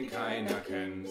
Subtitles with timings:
[0.00, 1.08] den keiner kennt.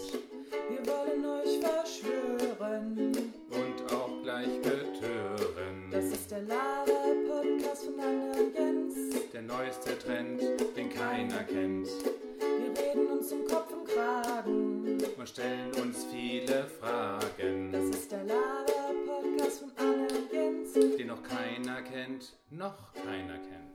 [0.69, 3.33] Wir wollen euch verschwören.
[3.49, 5.89] Und auch gleich betören.
[5.91, 9.31] Das ist der Lava-Podcast von Anne und Jens.
[9.31, 10.41] Der neueste Trend,
[10.75, 11.87] den keiner kennt.
[12.39, 14.97] Wir reden uns um Kopf und Kragen.
[15.17, 17.71] Und stellen uns viele Fragen.
[17.71, 20.73] Das ist der Lava-Podcast von Anne und Jens.
[20.73, 23.68] den noch keiner kennt, noch keiner kennt.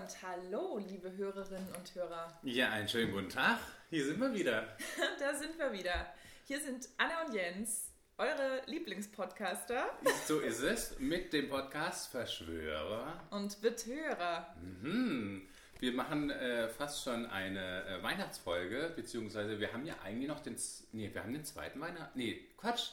[0.00, 2.38] Und hallo, liebe Hörerinnen und Hörer.
[2.42, 3.58] Ja, einen schönen guten Tag.
[3.90, 4.66] Hier sind wir wieder.
[5.18, 6.06] Da sind wir wieder.
[6.46, 9.90] Hier sind Anne und Jens, eure Lieblingspodcaster
[10.26, 13.22] So ist es mit dem Podcast Verschwörer.
[13.30, 14.54] und Betörer.
[14.62, 15.46] Mhm.
[15.80, 20.56] Wir machen äh, fast schon eine äh, Weihnachtsfolge, beziehungsweise wir haben ja eigentlich noch den,
[20.92, 22.92] nee, wir haben den zweiten Weihnacht, nee, Quatsch,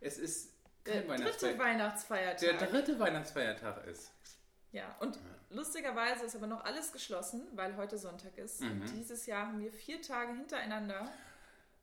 [0.00, 0.52] es ist
[0.84, 1.58] Der kein dritte Weihnachtsfeiertag.
[1.66, 2.58] Weihnachtsfeiertag.
[2.58, 4.10] Der dritte Weihnachtsfeiertag ist.
[4.72, 5.18] Ja, und
[5.54, 8.60] lustigerweise ist aber noch alles geschlossen, weil heute Sonntag ist.
[8.60, 8.82] Mhm.
[8.82, 11.08] Und dieses Jahr haben wir vier Tage hintereinander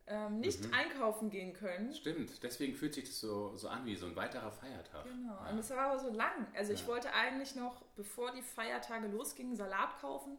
[0.08, 0.74] ähm, nicht Mhm.
[0.74, 1.94] einkaufen gehen können.
[1.94, 5.06] Stimmt, deswegen fühlt sich das so, so an wie so ein weiterer Feiertag.
[5.06, 5.34] Genau.
[5.44, 5.50] Ja.
[5.52, 6.48] Und es war aber so lang.
[6.56, 6.88] Also ich Ja.
[6.88, 10.38] wollte eigentlich noch, bevor die Feiertage losgingen, Salat kaufen.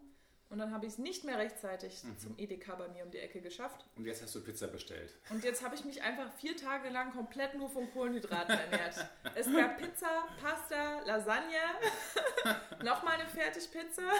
[0.53, 2.19] Und dann habe ich es nicht mehr rechtzeitig Mhm.
[2.19, 3.86] zum Edeka bei mir um die Ecke geschafft.
[3.97, 5.14] Und jetzt hast du Pizza bestellt.
[5.31, 8.95] Und jetzt habe ich mich einfach vier Tage lang komplett nur von Kohlenhydraten ernährt.
[9.34, 11.56] Es gab Pizza, Pasta, Lasagne,
[12.84, 14.03] nochmal eine Fertigpizza.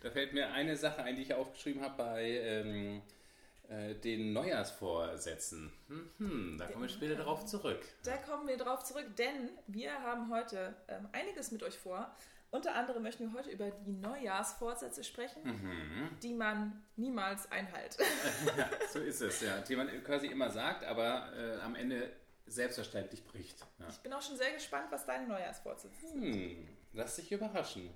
[0.00, 3.02] Da fällt mir eine Sache ein, die ich aufgeschrieben habe bei ähm,
[3.68, 5.72] äh, den Neujahrsvorsätzen.
[5.88, 7.80] Hm, hm, da kommen wir später darauf zurück.
[8.04, 12.14] Da kommen wir drauf zurück, denn wir haben heute ähm, einiges mit euch vor.
[12.50, 16.18] Unter anderem möchten wir heute über die Neujahrsvorsätze sprechen, Mhm.
[16.22, 17.96] die man niemals einhält.
[18.56, 19.60] Ja, so ist es, ja.
[19.60, 22.10] Die man quasi immer sagt, aber äh, am Ende
[22.46, 23.60] selbstverständlich bricht.
[23.78, 23.88] Ja.
[23.90, 26.22] Ich bin auch schon sehr gespannt, was deine Neujahrsvorsätze sind.
[26.22, 27.90] Hm, lass dich überraschen.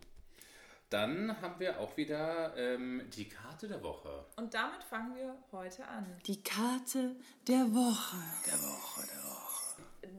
[0.90, 4.26] Dann haben wir auch wieder ähm, die Karte der Woche.
[4.36, 6.04] Und damit fangen wir heute an.
[6.26, 7.16] Die Karte
[7.48, 8.16] der Woche.
[8.46, 9.41] Der Woche, der Woche.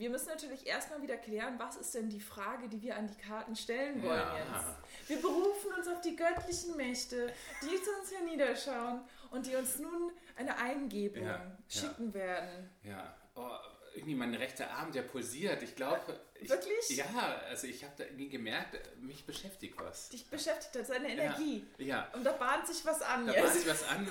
[0.03, 3.15] Wir müssen natürlich erstmal wieder klären, was ist denn die Frage, die wir an die
[3.15, 4.37] Karten stellen wollen Ja.
[4.37, 5.07] jetzt.
[5.09, 7.31] Wir berufen uns auf die göttlichen Mächte,
[7.61, 8.99] die zu uns herniederschauen
[9.31, 11.57] und die uns nun eine Eingebung Ja, ja.
[11.69, 12.69] schicken werden.
[12.83, 13.47] Ja, oh,
[13.95, 15.63] irgendwie mein rechter Arm, der pulsiert.
[15.63, 16.19] Ich glaube.
[16.35, 16.97] ich- Wirklich?
[16.97, 20.09] Ja, also ich habe da irgendwie gemerkt, mich beschäftigt was.
[20.09, 21.65] Dich beschäftigt hat seine Energie.
[21.77, 22.09] Ja.
[22.13, 23.41] Und da bahnt sich was an Da jetzt.
[23.43, 24.05] bahnt sich was an,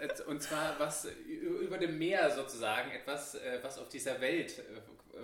[0.00, 4.80] und- und zwar was über dem Meer sozusagen, etwas, äh, was auf dieser Welt äh,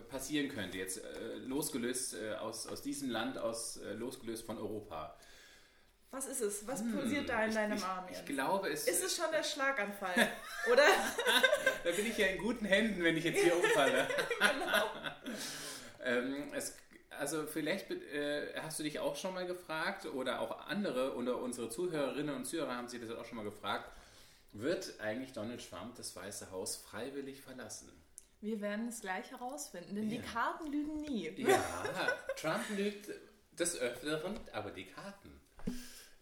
[0.08, 5.16] passieren könnte, jetzt äh, losgelöst äh, aus, aus diesem Land, aus, äh, losgelöst von Europa.
[6.12, 6.66] Was ist es?
[6.66, 8.26] Was pulsiert da in deinem Hm, ich, Arm Ich jetzt?
[8.26, 10.12] glaube, es, Ist es schon der Schlaganfall?
[10.72, 10.82] Oder?
[11.84, 14.08] da bin ich ja in guten Händen, wenn ich jetzt hier umfalle.
[14.40, 14.86] genau.
[16.02, 16.74] Ähm, es,
[17.10, 21.68] also vielleicht äh, hast du dich auch schon mal gefragt oder auch andere oder unsere
[21.68, 23.90] Zuhörerinnen und Zuhörer haben sich das auch schon mal gefragt,
[24.52, 27.88] wird eigentlich Donald Trump das Weiße Haus freiwillig verlassen?
[28.40, 30.22] Wir werden es gleich herausfinden, denn die Ja.
[30.22, 31.28] Karten lügen nie.
[31.36, 31.62] Ja,
[32.36, 33.10] Trump lügt
[33.52, 35.40] des Öfteren, aber die Karten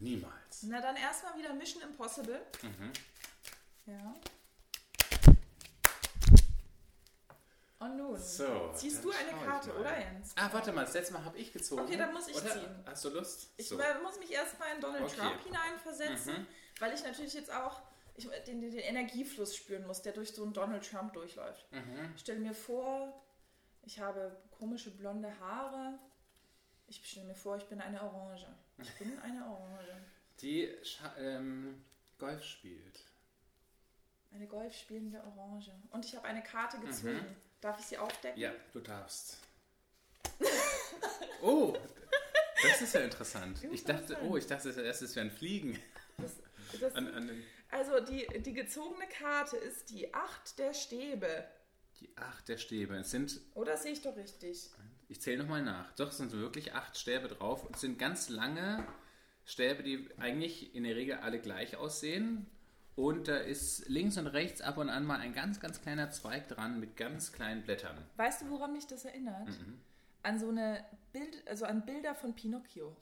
[0.01, 0.65] niemals.
[0.65, 2.41] Na dann erstmal wieder Mission Impossible.
[2.63, 2.93] Mhm.
[3.87, 4.15] Ja.
[7.81, 10.33] Und nun, So, ziehst du eine Karte, oder Jens?
[10.35, 11.83] Ah, warte mal, das letzte Mal habe ich gezogen.
[11.83, 12.53] Okay, dann muss ich oder?
[12.53, 12.85] ziehen.
[12.85, 13.51] Hast du Lust?
[13.57, 13.79] Ich So.
[14.03, 15.15] muss mich erstmal in Donald Okay.
[15.17, 16.47] Trump hineinversetzen, Mhm.
[16.81, 17.81] weil ich natürlich jetzt auch
[18.19, 21.71] ich, den, den Energiefluss spüren muss, der durch so einen Donald Trump durchläuft.
[21.73, 22.13] Mhm.
[22.15, 23.25] Ich stelle mir vor,
[23.83, 25.99] ich habe komische blonde Haare.
[26.89, 28.47] Ich stelle mir vor, ich bin eine Orange.
[28.79, 29.95] Ich bin eine Orange.
[30.41, 31.85] Die Scha ähm,
[32.19, 33.05] Golf spielt.
[34.33, 35.73] Eine golf spielende Orange.
[35.91, 37.25] Und ich habe eine Karte gezogen.
[37.61, 38.37] Darf ich sie aufdecken?
[38.37, 38.43] Mhm.
[38.43, 39.39] Ja, du darfst.
[41.43, 41.77] oh,
[42.63, 43.63] das ist ja interessant.
[43.73, 45.79] Ich dachte, oh, ich dachte es wären Fliegen.
[46.19, 46.33] Das,
[46.81, 51.45] das, An, an den, also die, die gezogene Karte ist die Acht der Stäbe.
[52.01, 52.97] die acht der Stäbe.
[52.97, 54.71] Es sind, Oder sehe ich doch richtig?
[55.09, 55.91] ich zähle nochmal nach.
[55.97, 57.65] Doch, es sind wirklich acht Stäbe drauf.
[57.65, 58.87] Und es sind ganz lange
[59.45, 62.47] Stäbe, die eigentlich in der Regel alle gleich aussehen.
[62.95, 66.49] Und da ist links und rechts ab und an mal ein ganz, ganz kleiner Zweig
[66.49, 67.97] dran mit ganz kleinen Blättern.
[68.17, 69.47] Weißt du, woran mich das erinnert?
[69.49, 69.81] Mhm.
[70.23, 72.97] An so eine Bild, also an Bilder von Pinocchio.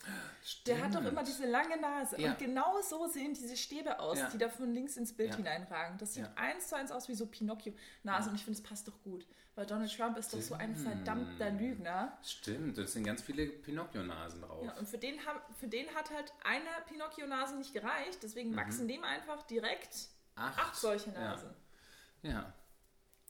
[0.67, 1.09] Der hat doch Stimmt.
[1.09, 2.21] immer diese lange Nase.
[2.21, 2.31] Ja.
[2.31, 4.29] Und genau so sehen diese Stäbe aus, Ja.
[4.31, 5.37] die da von links ins Bild Ja.
[5.37, 5.99] hineinragen.
[5.99, 8.31] Das sieht eins zu eins aus wie so Pinocchio-Nase.
[8.31, 9.27] Und ich finde, es passt doch gut.
[9.55, 12.17] Weil Donald Trump ist doch so ein verdammter Lügner.
[12.23, 14.79] Stimmt, es sind ganz viele Pinocchio-Nasen drauf.
[14.79, 15.19] Und für den,
[15.59, 18.23] für den hat halt eine Pinocchio-Nase nicht gereicht.
[18.23, 20.59] Deswegen wachsen dem einfach direkt Acht.
[20.59, 21.15] acht solche Mhm.
[21.17, 21.21] Ja.
[21.23, 21.51] Nasen.
[22.23, 22.53] Ja.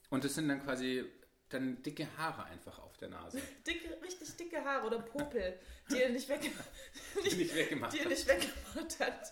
[0.09, 1.05] Und das sind dann quasi
[1.49, 5.59] dann dicke Haare einfach auf der Nase, Dicke, richtig dicke Haare oder Popel,
[5.91, 6.49] die er nicht, wegge
[7.23, 8.09] die nicht weggemacht die er hat.
[8.09, 9.31] nicht weggemacht hat.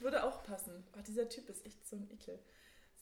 [0.00, 0.84] Würde auch passen.
[0.96, 2.38] Oh, dieser Typ ist echt so ein Ekel.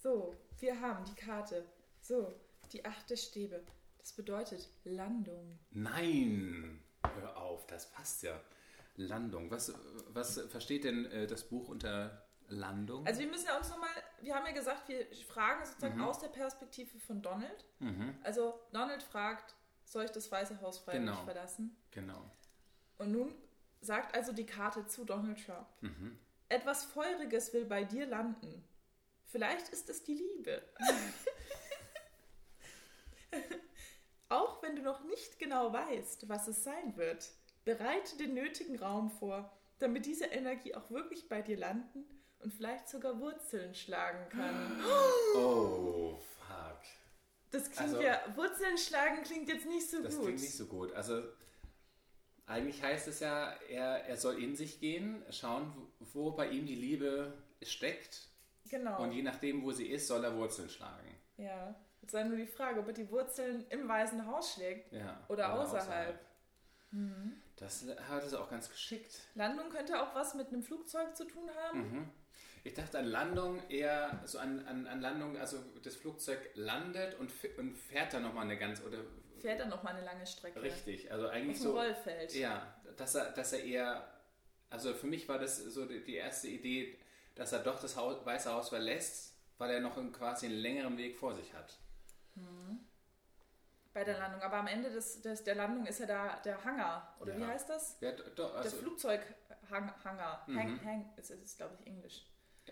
[0.01, 1.65] So, wir haben die Karte.
[2.01, 2.33] So,
[2.73, 3.65] die acht der Stäbe.
[3.99, 5.59] Das bedeutet Landung.
[5.73, 6.81] Nein,
[7.21, 8.41] hör auf, das passt ja.
[8.97, 9.51] Landung.
[9.51, 9.73] Was,
[10.11, 13.05] was versteht denn äh, das Buch unter Landung?
[13.07, 13.91] Also wir müssen ja uns nochmal,
[14.21, 17.65] wir haben ja gesagt, wir fragen sozusagen aus der Perspektive von Donald.
[17.81, 21.25] mhm, Also Donald fragt, soll ich das Weiße Haus freiwillig Genau.
[21.25, 21.77] verlassen?
[21.91, 22.31] genau.
[22.99, 23.35] Und nun
[23.81, 25.67] sagt also die Karte zu Donald Trump.
[25.81, 26.19] Mhm.
[26.49, 28.65] Etwas Feuriges will bei dir landen.
[29.27, 30.63] Vielleicht ist es die Liebe.
[34.29, 37.31] Auch wenn du noch nicht genau weißt, was es sein wird,
[37.65, 42.05] bereite den nötigen Raum vor, damit diese Energie auch wirklich bei dir landen
[42.39, 44.81] und vielleicht sogar Wurzeln schlagen kann.
[45.37, 46.81] Oh, fuck.
[47.53, 50.25] Das klingt Also- ja, Wurzeln schlagen klingt jetzt nicht so Das gut.
[50.25, 50.93] klingt nicht so gut.
[50.95, 51.23] Also
[52.47, 55.73] eigentlich heißt es ja, er, er soll in sich gehen, schauen,
[56.13, 57.33] wo bei ihm die Liebe
[57.63, 58.29] steckt.
[58.69, 59.01] genau.
[59.03, 61.15] Und je nachdem, wo sie ist, soll er Wurzeln schlagen.
[61.37, 61.75] Ja.
[62.01, 64.93] Jetzt sei nur die Frage, ob er die Wurzeln im Weißen Haus schlägt.
[64.93, 65.25] Ja.
[65.29, 66.19] Oder außerhalb.
[67.57, 69.19] Das hat es auch ganz geschickt.
[69.35, 71.79] Landung könnte auch was mit einem Flugzeug zu tun haben.
[71.81, 72.11] Mhm.
[72.65, 77.33] Ich dachte an Landung eher so an, an, an Landung, also das Flugzeug landet und,
[77.59, 78.99] und fährt dann nochmal eine ganz, oder
[79.41, 80.63] Fährt dann noch mal eine lange Strecke.
[80.63, 81.73] richtig, also Auf eigentlich dem so.
[81.73, 82.33] Rollfeld.
[82.35, 84.09] Ja, dass er, dass er eher,
[84.71, 86.97] also für mich war das so die, erste Idee,
[87.35, 90.97] dass er doch das Haus, Weiße Haus verlässt, weil er noch einen, quasi einen längeren
[90.97, 91.77] Weg vor sich hat.
[93.93, 94.41] Bei der Landung.
[94.43, 97.17] Aber am Ende des, des, der Landung ist ja da der Hangar.
[97.21, 97.41] Oder Ja.
[97.41, 97.99] wie heißt das?
[98.01, 100.45] Ja, doch, also, der Flugzeughangar.
[100.47, 100.59] Mhm.
[100.59, 102.25] Hang, hang, ist, ist glaube ich, Englisch.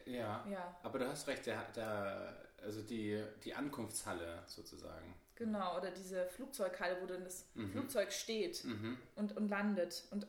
[0.06, 5.14] Ja, Ja, aber du hast recht, der, der, also die, die Ankunftshalle sozusagen.
[5.34, 5.76] genau.
[5.78, 7.70] Oder diese Flugzeughalle, wo dann das Mhm.
[7.72, 8.98] Flugzeug steht Mhm.
[9.16, 10.04] und, und landet.
[10.10, 10.26] Und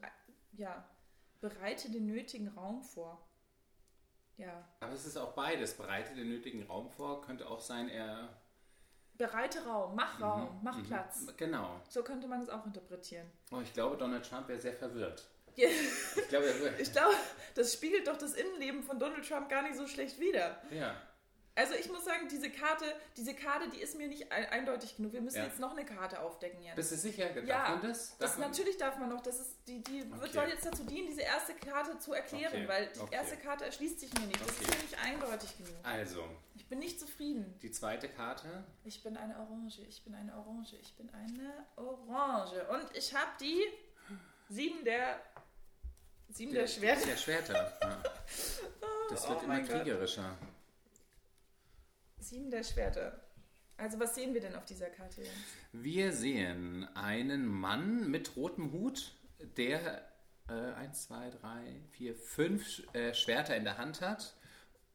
[0.54, 0.84] ja,
[1.40, 3.28] bereite den nötigen Raum vor.
[4.38, 4.68] Ja.
[4.80, 5.74] Aber es ist auch beides.
[5.76, 8.30] Bereite den nötigen Raum vor, könnte auch sein, er.
[9.16, 10.84] Bereite Raum, mach Raum, mach Mhm.
[10.86, 11.28] Platz.
[11.38, 11.80] Genau.
[11.90, 13.30] So könnte man es auch interpretieren.
[13.52, 15.30] Oh, ich glaube, Donald Trump wäre sehr verwirrt.
[15.56, 16.46] Ich glaube,
[16.94, 17.16] glaube,
[17.56, 20.62] das spiegelt doch das Innenleben von Donald Trump gar nicht so schlecht wider.
[20.72, 20.96] Ja.
[21.54, 22.86] Also ich muss sagen, diese Karte,
[23.18, 25.12] diese Karte, die ist mir nicht ein, eindeutig genug.
[25.12, 25.44] Wir müssen Ja.
[25.48, 26.78] jetzt noch eine Karte aufdecken, Jens.
[26.78, 27.28] Bist du sicher?
[27.28, 28.18] Darf Ja, man das?
[28.18, 29.20] das Darf man- natürlich darf man noch.
[29.22, 30.32] Das ist die, die wird, Okay.
[30.32, 33.16] soll jetzt dazu dienen, diese erste Karte zu erklären, Okay, weil die okay.
[33.16, 34.40] erste Karte erschließt sich mir nicht.
[34.40, 35.76] Das ist mir nicht eindeutig genug.
[35.84, 36.24] Also,
[36.56, 37.60] Ich bin nicht zufrieden.
[37.62, 38.64] die zweite Karte.
[38.86, 39.82] Ich bin eine Orange.
[39.90, 40.78] Ich bin eine Orange.
[40.82, 42.66] Ich bin eine Orange.
[42.70, 43.62] Und ich habe die
[44.48, 45.20] sieben der
[46.32, 47.06] sieben der, Schwerter.
[47.06, 47.78] Der Schwerter.
[47.82, 48.04] Ja.
[49.10, 49.76] Das wird Oh immer mein Gott.
[49.82, 50.38] kriegerischer.
[52.20, 53.20] Sieben der Schwerter.
[53.78, 55.34] Also was sehen wir denn auf dieser Karte, Jens?
[55.74, 59.12] Wir sehen einen Mann mit rotem Hut,
[59.58, 60.08] der
[60.48, 64.36] äh, eins, zwei, drei, vier, fünf Sch- äh, Schwerter in der Hand hat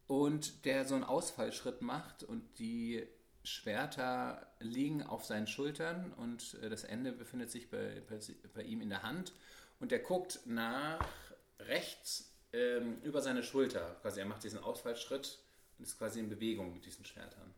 [0.07, 3.07] und der so einen Ausfallschritt macht und die
[3.43, 8.19] Schwerter liegen auf seinen Schultern und äh, das Ende befindet sich bei, bei,
[8.55, 9.33] bei ihm in der Hand
[9.81, 11.01] und er guckt nach
[11.61, 13.97] rechts ähm, über seine Schulter.
[14.03, 15.39] Quasi er macht diesen Ausfallschritt
[15.79, 17.55] und ist quasi in Bewegung mit diesen Schwertern.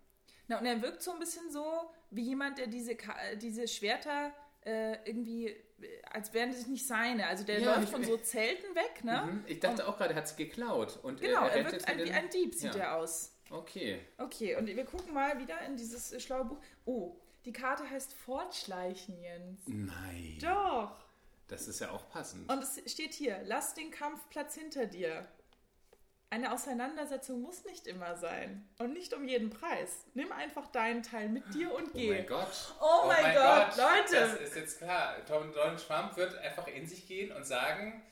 [0.49, 4.33] Na, und er wirkt so ein bisschen so wie jemand, der diese, Ka diese Schwerter
[4.65, 7.27] äh, irgendwie, äh, als wären das nicht seine.
[7.27, 9.29] Also der Ja, läuft von so Zelten weg, ne?
[9.31, 9.45] Mhm.
[9.47, 10.99] Ich dachte auch gerade, er hat sie geklaut.
[11.03, 12.81] Und Genau, er rennt wirkt ein, wie ein Dieb, sieht Ja.
[12.81, 13.35] er aus.
[13.51, 14.01] Okay.
[14.19, 16.59] Okay, und wir gucken mal wieder in dieses äh, schlaue Buch.
[16.87, 19.61] Oh, die Karte heißt Fortschleichen, Jens.
[19.67, 20.39] Nein.
[20.41, 20.97] Doch.
[21.49, 22.51] Das ist ja auch passend.
[22.51, 25.27] Und es steht hier, lass den Kampfplatz hinter dir.
[26.31, 28.69] Eine Auseinandersetzung muss nicht immer sein.
[28.79, 30.05] Und nicht um jeden Preis.
[30.13, 32.11] Nimm einfach deinen Teil mit dir und oh geh.
[32.11, 32.75] mein Gott.
[32.83, 34.15] Oh mein Gott, Leute.
[34.21, 35.17] Das ist jetzt klar.
[35.27, 38.03] Donald Trump wird einfach in sich gehen und sagen,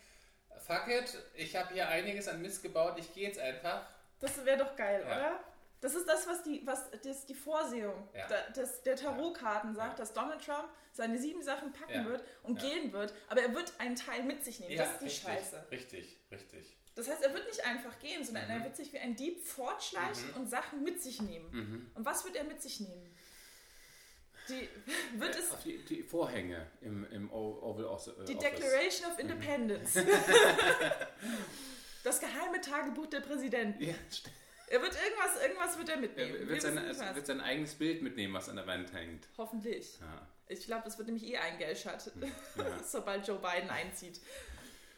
[0.66, 3.86] fuck it, ich habe hier einiges an Mist gebaut, ich gehe jetzt einfach.
[4.18, 5.14] Das wäre doch geil, Ja.
[5.16, 5.40] oder?
[5.80, 8.26] Das ist das, was die, was das die Vorsehung Ja.
[8.28, 9.96] da, das, der Tarotkarten sagt, Ja.
[10.04, 12.04] dass Donald Trump seine sieben Sachen packen Ja.
[12.06, 14.76] wird und gehen wird, aber er wird einen Teil mit sich nehmen.
[14.76, 15.66] das ist die richtig, Scheiße.
[15.70, 16.76] Richtig, richtig.
[16.94, 18.50] Das heißt, er wird nicht einfach gehen, sondern Mhm.
[18.52, 21.50] er wird sich wie ein Dieb fortschleichen und Sachen mit sich nehmen.
[21.52, 21.90] Mhm.
[21.94, 23.14] Und was wird er mit sich nehmen?
[24.48, 24.66] Die,
[25.20, 28.14] wird es Auf die, die Vorhänge im, im Oval Office.
[28.26, 29.92] die Declaration of Independence.
[32.04, 33.82] das geheime Tagebuch der Präsidenten.
[33.82, 34.28] Ja, st-
[34.68, 36.32] Er wird irgendwas, irgendwas wird er er mitnehmen.
[36.40, 37.14] Wir wird sein, was.
[37.14, 39.28] wird sein eigenes Bild mitnehmen, was an der Wand hängt.
[39.38, 39.98] Hoffentlich.
[40.00, 40.26] Ja.
[40.48, 42.12] Ich glaube, das wird nämlich eh eingeschaltet,
[42.56, 42.64] Ja.
[42.84, 44.20] sobald Joe Biden einzieht.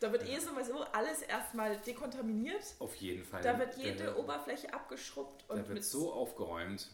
[0.01, 2.63] Da wird eh sowieso alles erstmal dekontaminiert.
[2.79, 3.43] Auf jeden Fall.
[3.43, 6.89] Da wird jede Der- Oberfläche abgeschrubbt Da und wird mit so aufgeräumt.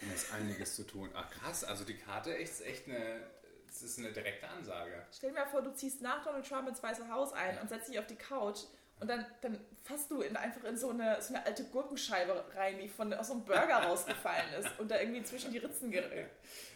[0.00, 1.10] Da ist einiges zu tun.
[1.14, 3.20] Ach krass, also die Karte ist echt eine,
[3.66, 5.06] das ist eine direkte Ansage.
[5.12, 7.88] Stell dir mal vor, du ziehst nach Donald Trump ins Weiße Haus ein und setzt
[7.88, 8.60] dich auf die Couch
[9.00, 12.78] und dann, dann fasst du in, einfach in so eine, so eine alte Gurkenscheibe rein,
[12.78, 16.02] die von, aus so einem Burger rausgefallen ist und da irgendwie zwischen die Ritzen ge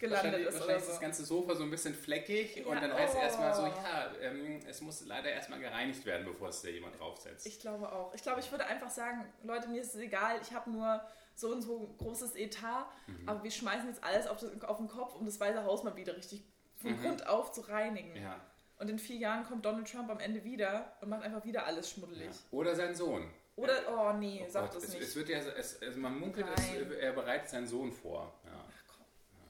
[0.00, 0.54] gelandet ist.
[0.54, 0.90] Wahrscheinlich ist so.
[0.92, 3.66] das ganze Sofa so ein bisschen fleckig Ja, und dann heißt es erstmal so, oh.
[3.66, 7.46] ja, ähm, es muss leider erstmal gereinigt werden, bevor es da jemand draufsetzt.
[7.46, 8.14] Ich glaube auch.
[8.14, 11.02] Ich glaube, ich würde einfach sagen, Leute, mir ist es egal, ich habe nur
[11.34, 13.28] so und so ein großes Etat, Mhm.
[13.28, 15.96] aber wir schmeißen jetzt alles auf, das, auf den Kopf, um das Weiße Haus mal
[15.96, 16.42] wieder richtig
[16.76, 18.10] von Grund auf zu reinigen.
[18.10, 18.22] Mhm.
[18.22, 18.40] ja.
[18.84, 21.88] Und in vier Jahren kommt Donald Trump am Ende wieder und macht einfach wieder alles
[21.90, 22.26] schmuddelig.
[22.26, 22.32] ja.
[22.50, 23.30] Oder sein Sohn.
[23.56, 25.02] Oder, oh nee, Oh sag Gott, das es, nicht.
[25.02, 28.30] es wird ja, es, es, man munkelt, es, er bereitet seinen Sohn vor.
[28.44, 28.50] Ja.
[28.52, 29.06] Ach komm,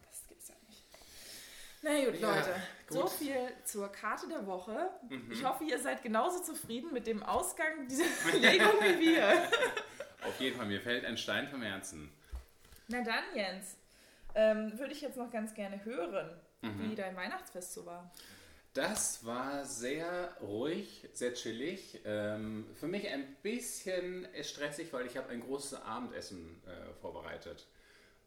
[0.08, 0.84] das gibt's ja nicht.
[1.82, 2.54] Na gut, Ja, Leute.
[2.90, 3.10] So gut.
[3.10, 3.16] Mhm.
[3.24, 4.88] viel zur Karte der Woche.
[5.32, 8.04] Ich hoffe, ihr seid genauso zufrieden mit dem Ausgang dieser
[8.38, 9.48] Legung wie wir.
[10.24, 12.12] Auf jeden Fall, mir fällt ein Stein vom Herzen.
[12.86, 13.74] Na dann, Jens,
[14.36, 16.30] ähm, würde ich jetzt noch ganz gerne hören,
[16.62, 16.90] Mhm.
[16.90, 18.10] wie dein Weihnachtsfest so war.
[18.74, 22.00] Das war sehr ruhig, sehr chillig.
[22.04, 27.68] Ähm, für mich ein bisschen stressig, weil ich habe ein großes Abendessen äh, vorbereitet.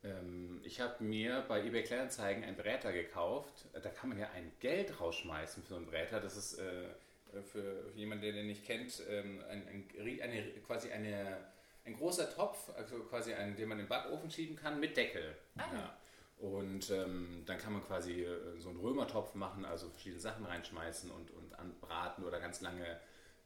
[0.05, 3.65] Ähm, ich habe mir bei eBay Kleinanzeigen einen Bräter gekauft.
[3.73, 6.21] Da kann man ja ein Geld rausschmeißen für so einen Bräter.
[6.21, 11.39] Das ist äh, für jemanden, der den nicht kennt, ähm, ein, ein, eine, quasi eine,
[11.83, 15.35] ein großer Topf, also quasi einen, den man in den Backofen schieben kann mit Deckel.
[15.57, 15.65] Ah.
[15.73, 15.97] Ja.
[16.39, 21.09] Und ähm, dann kann man quasi äh, so einen Römertopf machen, also verschiedene Sachen reinschmeißen
[21.09, 22.85] und, und anbraten oder ganz lange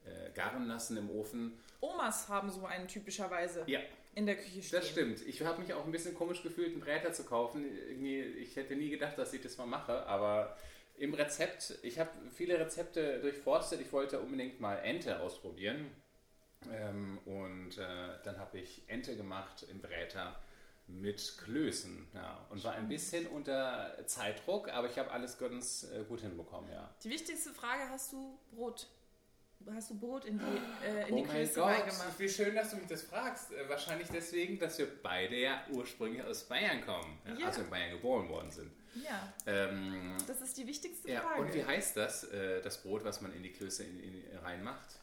[0.05, 1.53] äh, garen lassen im Ofen.
[1.79, 3.79] Omas haben so einen typischerweise Ja,
[4.13, 4.79] in der Küche stehen.
[4.79, 5.21] das stimmt.
[5.25, 7.65] Ich habe mich auch ein bisschen komisch gefühlt, einen Bräter zu kaufen.
[7.87, 10.57] Irgendwie, ich hätte nie gedacht, dass ich das mal mache, aber
[10.97, 13.79] im Rezept, ich habe viele Rezepte durchforstet.
[13.81, 15.89] Ich wollte unbedingt mal Ente ausprobieren.
[16.71, 20.35] Ähm, und äh, dann habe ich Ente gemacht im Bräter
[20.87, 22.07] mit Klößen.
[22.13, 26.69] Ja, und war ein bisschen unter Zeitdruck, aber ich habe alles ganz äh, gut hinbekommen,
[26.71, 26.93] ja.
[27.03, 28.87] Die wichtigste Frage, hast du Brot?
[29.73, 32.17] Hast du Brot in die, äh, in Oh die Klöße Gott, reingemacht?
[32.19, 33.51] wie schön, dass du mich das fragst.
[33.51, 37.19] Äh, Wahrscheinlich deswegen, dass wir beide ja ursprünglich aus Bayern kommen.
[37.27, 37.47] Ja, Ja.
[37.47, 38.71] Also in Bayern geboren worden sind.
[38.95, 41.41] Ja, Ähm, das ist die wichtigste ja, Frage.
[41.43, 44.99] und wie heißt das, äh, das Brot, was man in die Klöße in, in, reinmacht?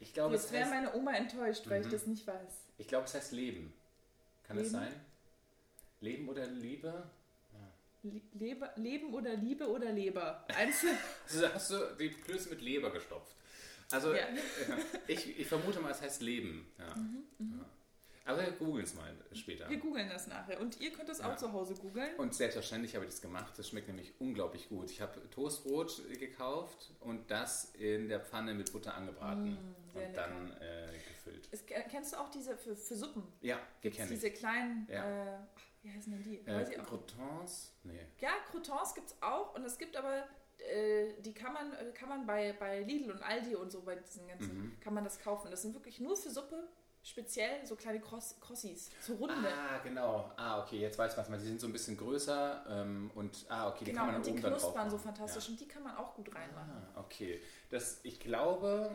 [0.00, 1.92] Ich glaube, es Jetzt wäre meine Oma enttäuscht, weil ich Mhm.
[1.92, 2.52] das nicht weiß.
[2.78, 3.72] ich glaube, es heißt Leben.
[4.44, 4.84] Kann das Leben?
[4.84, 5.00] sein?
[6.00, 7.08] Leben oder Liebe?
[8.02, 10.46] Le Leber, Leben oder Liebe oder Leber.
[10.56, 10.82] Eins,
[11.28, 13.34] Also hast du die Klöße mit Leber gestopft.
[13.90, 14.24] Also Ja.
[15.06, 16.66] ich, ich vermute mal, es heißt Leben.
[16.78, 16.86] Ja.
[16.86, 17.66] Ja.
[18.24, 19.68] Aber wir googeln es mal später.
[19.68, 20.60] wir googeln das nachher.
[20.60, 22.14] Und ihr könnt das auch zu Hause googeln.
[22.16, 23.52] Und selbstverständlich habe ich das gemacht.
[23.58, 24.90] Das schmeckt nämlich unglaublich gut.
[24.90, 30.16] Ich habe Toastbrot gekauft und das in der Pfanne mit Butter angebraten Mm, sehr und
[30.16, 31.48] dann äh, gefüllt.
[31.50, 33.22] Es, äh, kennst du auch diese für, für Suppen?
[33.40, 35.34] Ja, die kenne diese kleinen, Ja.
[35.36, 35.38] äh,
[35.82, 36.38] wie heißen denn die?
[36.46, 36.84] Äh, Weiß ich auch.
[36.86, 37.72] Croutons?
[37.84, 38.06] Nee.
[38.18, 40.24] Ja, Croutons gibt es auch und es gibt aber,
[40.58, 43.96] äh, die kann man, äh, kann man bei, bei Lidl und Aldi und so, bei
[43.96, 44.80] diesen ganzen, Mhm.
[44.80, 45.50] kann man das kaufen.
[45.50, 46.68] Das sind wirklich nur für Suppe,
[47.02, 49.34] speziell so kleine Cross, Crossis, so runde.
[49.48, 50.30] Ah, genau.
[50.36, 51.30] Ah, okay, jetzt weiß ich was.
[51.30, 51.38] man.
[51.40, 54.26] Die sind so ein bisschen größer ähm, und ah, okay, die genau, kann man und
[54.26, 55.50] dann die oben dann drauf knuspern so fantastisch Ja.
[55.52, 56.72] und die kann man auch gut reinmachen.
[56.94, 57.40] Ah, okay.
[57.70, 58.94] Das, ich glaube,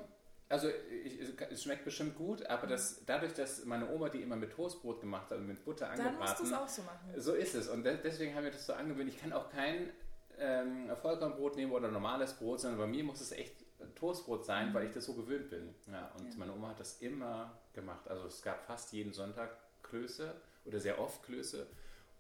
[0.50, 0.70] also
[1.04, 1.20] ich,
[1.52, 5.30] es schmeckt bestimmt gut, aber das, dadurch, dass meine Oma die immer mit Toastbrot gemacht
[5.32, 7.14] hat und mit Butter Dann musst du angebraten, es auch so machen.
[7.22, 7.68] so ist es.
[7.68, 9.10] Und de deswegen haben wir das so angewöhnt.
[9.10, 9.90] Ich kann auch kein
[10.38, 14.86] ähm, Vollkornbrot nehmen oder normales Brot, sondern bei mir muss es echt Toastbrot sein, weil
[14.86, 15.74] ich das so gewöhnt bin.
[15.92, 16.32] Ja, und Mhm.
[16.32, 16.38] Ja.
[16.38, 18.08] meine Oma hat das immer gemacht.
[18.08, 19.50] Also es gab fast jeden Sonntag
[19.84, 20.34] Klöße
[20.66, 21.68] oder sehr oft Klöße.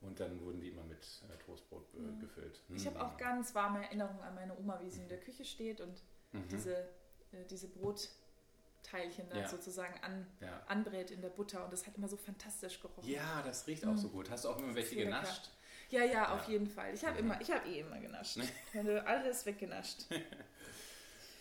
[0.01, 2.19] Und dann wurden die immer mit äh, Toastbrot äh, Mhm.
[2.19, 2.61] gefüllt.
[2.75, 3.01] Ich habe Mm.
[3.01, 6.01] auch ganz warme Erinnerungen an meine Oma, wie sie in der Küche steht und
[6.31, 6.47] Mhm.
[6.49, 6.87] diese,
[7.43, 9.47] diese Brotteilchen da Ja.
[9.47, 10.61] sozusagen an, ja.
[10.67, 13.09] anbrät in der Butter und das hat immer so fantastisch gerochen.
[13.09, 14.29] ja, das riecht auch so gut.
[14.29, 15.49] Hast du auch immer welche genascht?
[15.89, 16.51] Ja, ja, auf Ja.
[16.53, 16.93] jeden Fall.
[16.93, 17.31] Ich habe Mhm.
[17.31, 18.39] immer, ich habe eh immer genascht.
[18.73, 20.05] Wenn alles weggenascht.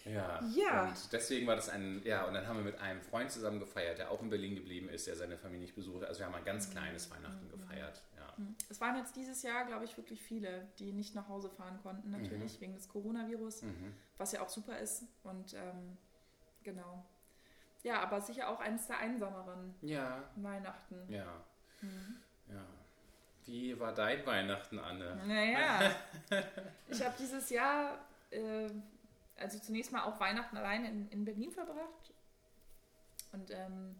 [0.04, 0.40] Ja.
[0.54, 0.84] Ja.
[0.88, 3.98] Und deswegen war das ein, ja, und dann haben wir mit einem Freund zusammen gefeiert,
[3.98, 6.04] der auch in Berlin geblieben ist, der seine Familie nicht besucht.
[6.04, 8.02] Also wir haben ein ganz kleines Weihnachten gefeiert.
[8.16, 8.34] Ja.
[8.68, 12.10] Es waren jetzt dieses Jahr, glaube ich, wirklich viele, die nicht nach Hause fahren konnten,
[12.10, 13.94] natürlich wegen des Coronavirus, Mhm.
[14.18, 15.04] was ja auch super ist.
[15.22, 15.96] Und ähm,
[16.62, 17.04] genau.
[17.82, 21.10] Ja, aber sicher auch eines der einsameren Ja, Weihnachten.
[21.12, 21.26] ja,
[21.80, 22.16] Mhm.
[22.48, 22.64] ja.
[23.46, 25.20] Wie war dein Weihnachten, Anne?
[25.26, 25.94] Naja,
[26.88, 27.98] ich habe dieses Jahr,
[28.30, 28.68] äh,
[29.36, 32.12] also zunächst mal auch Weihnachten allein in, in Berlin verbracht.
[33.32, 33.96] Und ähm,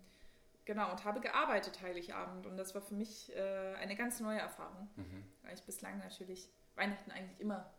[0.65, 2.47] genau, und habe gearbeitet Heiligabend.
[2.47, 5.25] Und das war für mich äh, eine ganz neue Erfahrung, Mhm.
[5.43, 7.71] weil ich bislang natürlich Weihnachten eigentlich immer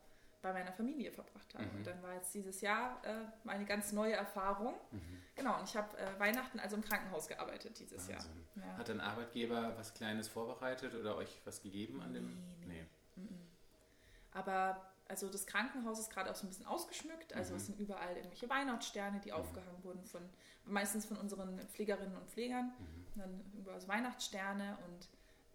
[0.42, 1.66] bei meiner Familie verbracht habe.
[1.66, 1.78] Mhm.
[1.78, 4.76] Und dann war jetzt dieses Jahr äh, meine ganz neue Erfahrung.
[4.92, 5.22] Mhm.
[5.36, 8.20] Genau, und ich habe äh, Weihnachten also im Krankenhaus gearbeitet dieses Jahr.
[8.20, 8.46] Wahnsinn.
[8.58, 8.78] Ja.
[8.78, 12.38] Hat dein Arbeitgeber was Kleines vorbereitet oder euch was gegeben an dem?
[12.68, 12.86] Nee,
[14.34, 17.34] Aber also das Krankenhaus ist gerade auch so ein bisschen ausgeschmückt.
[17.34, 17.58] Also Mhm.
[17.58, 20.22] es sind überall irgendwelche Weihnachtssterne, die aufgehangen wurden von
[20.66, 22.74] meistens von unseren Pflegerinnen und Pflegern.
[22.80, 23.06] Mhm.
[23.14, 25.08] Und dann überall so Weihnachtssterne und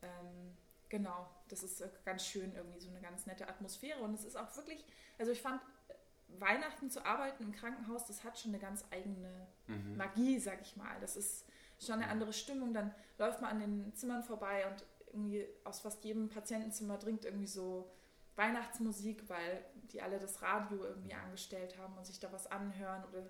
[0.02, 0.56] ähm,
[0.88, 4.00] genau, das ist ganz schön irgendwie so eine ganz nette Atmosphäre.
[4.00, 4.84] Und es ist auch wirklich,
[5.18, 5.60] also ich fand
[6.38, 9.96] Weihnachten zu arbeiten im Krankenhaus, das hat schon eine ganz eigene Mhm.
[9.96, 10.98] Magie, sag ich mal.
[11.00, 11.44] Das ist
[11.80, 12.72] schon eine andere Stimmung.
[12.72, 17.46] Dann läuft man an den Zimmern vorbei und irgendwie aus fast jedem Patientenzimmer dringt irgendwie
[17.48, 17.90] so
[18.36, 23.20] Weihnachtsmusik, weil die alle das Radio irgendwie angestellt haben und sich da was anhören oder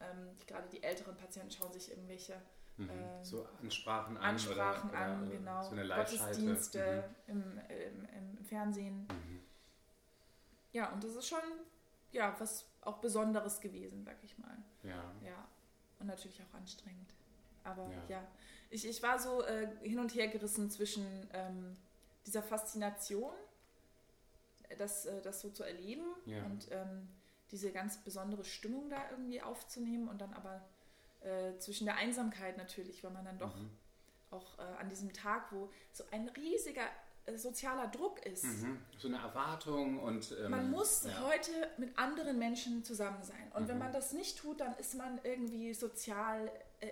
[0.00, 2.40] ähm, gerade die älteren Patienten schauen sich irgendwelche
[2.76, 2.88] Mhm.
[2.90, 5.76] ähm, so Ansprachen an Ansprachen oder, an, oder genau, so.
[5.76, 9.00] Gottesdienste im, im, im Fernsehen.
[9.10, 9.40] Mhm.
[10.72, 11.40] Ja, und das ist schon
[12.12, 14.56] ja was auch Besonderes gewesen, sag ich mal.
[14.82, 14.88] Mhm.
[14.90, 15.04] Ja.
[15.24, 15.48] Ja,
[15.98, 17.12] und natürlich auch anstrengend.
[17.64, 18.02] Aber Ja.
[18.08, 18.26] ja,
[18.70, 21.76] ich, ich war so äh, hin und her gerissen zwischen ähm,
[22.26, 23.32] dieser Faszination,
[24.78, 26.44] das, äh, das so zu erleben Ja.
[26.44, 27.08] und ähm,
[27.50, 30.62] diese ganz besondere Stimmung da irgendwie aufzunehmen und dann aber
[31.20, 33.70] äh, zwischen der Einsamkeit natürlich, weil man dann doch Mhm.
[34.30, 36.84] auch äh, an diesem Tag, wo so ein riesiger
[37.26, 38.44] äh, sozialer Druck ist.
[38.44, 38.80] Mhm.
[38.96, 41.20] So eine Erwartung und ähm, Man muss ja.
[41.28, 43.50] heute mit anderen Menschen zusammen sein.
[43.54, 43.82] Und wenn Mhm.
[43.82, 46.50] man das nicht tut, dann ist man irgendwie sozial
[46.80, 46.88] äh,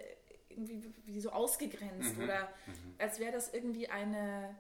[0.51, 2.25] irgendwie wie so ausgegrenzt Mhm.
[2.25, 2.95] oder Mhm.
[2.99, 4.55] als wäre das irgendwie eine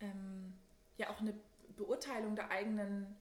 [0.00, 0.52] ähm,
[0.98, 1.32] ja auch eine
[1.76, 3.14] Beurteilung der eigenen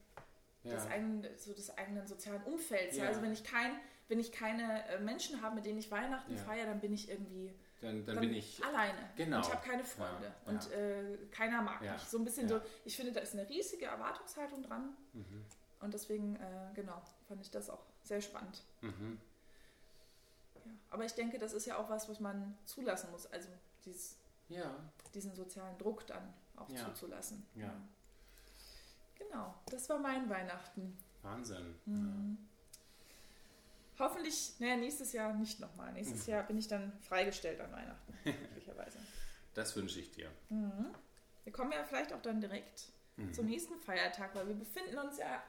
[0.63, 0.89] des Ja.
[0.91, 2.97] eigenen so des eigenen sozialen Umfelds.
[2.97, 3.05] Ja.
[3.07, 6.43] Also wenn ich kein wenn ich keine äh, Menschen habe, mit denen ich Weihnachten Ja.
[6.43, 8.63] feiere, dann bin ich irgendwie Dann, dann bin ich.
[8.63, 9.09] alleine.
[9.15, 9.38] Genau.
[9.38, 10.31] Und ich habe keine Freunde.
[10.45, 12.01] Und äh, keiner mag mich.
[12.03, 14.95] So ein bisschen so, ich finde, da ist eine riesige Erwartungshaltung dran.
[15.13, 15.45] Mhm.
[15.79, 18.62] Und deswegen, äh, genau, fand ich das auch sehr spannend.
[18.81, 19.19] Mhm.
[20.91, 23.25] Aber ich denke, das ist ja auch was, was man zulassen muss.
[23.27, 23.50] Also
[23.85, 24.17] dieses,
[25.13, 27.45] diesen sozialen Druck dann auch zuzulassen.
[27.55, 27.74] Ja.
[29.36, 30.98] Genau, das war mein Weihnachten.
[31.21, 31.76] Wahnsinn.
[31.86, 32.38] Mhm.
[34.00, 35.91] Hoffentlich, naja, nächstes Jahr nicht nochmal.
[35.93, 38.98] Nächstes Jahr bin ich dann freigestellt an Weihnachten, möglicherweise.
[39.54, 40.30] Das wünsche ich dir.
[40.50, 40.88] Mhm.
[41.43, 43.34] Wir kommen ja vielleicht auch dann direkt Mhm.
[43.34, 45.41] zum nächsten Feiertag, weil wir befinden uns ja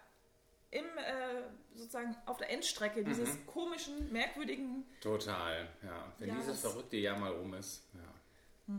[0.70, 1.42] im, äh,
[1.75, 3.46] sozusagen auf der Endstrecke dieses Mhm.
[3.49, 4.85] komischen, merkwürdigen.
[5.01, 6.12] Total, ja.
[6.18, 7.83] Wenn Ja, dieses verrückte Jahr mal rum ist.
[7.94, 8.75] Ja.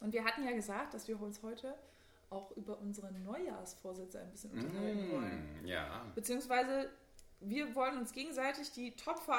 [0.00, 1.74] Und wir hatten ja gesagt, dass wir uns heute
[2.30, 5.62] auch über unsere Neujahrsvorsätze ein bisschen unterhalten wollen.
[5.62, 6.04] Mm, ja.
[6.14, 6.90] Beziehungsweise
[7.40, 9.36] wir wollen uns gegenseitig die Top 5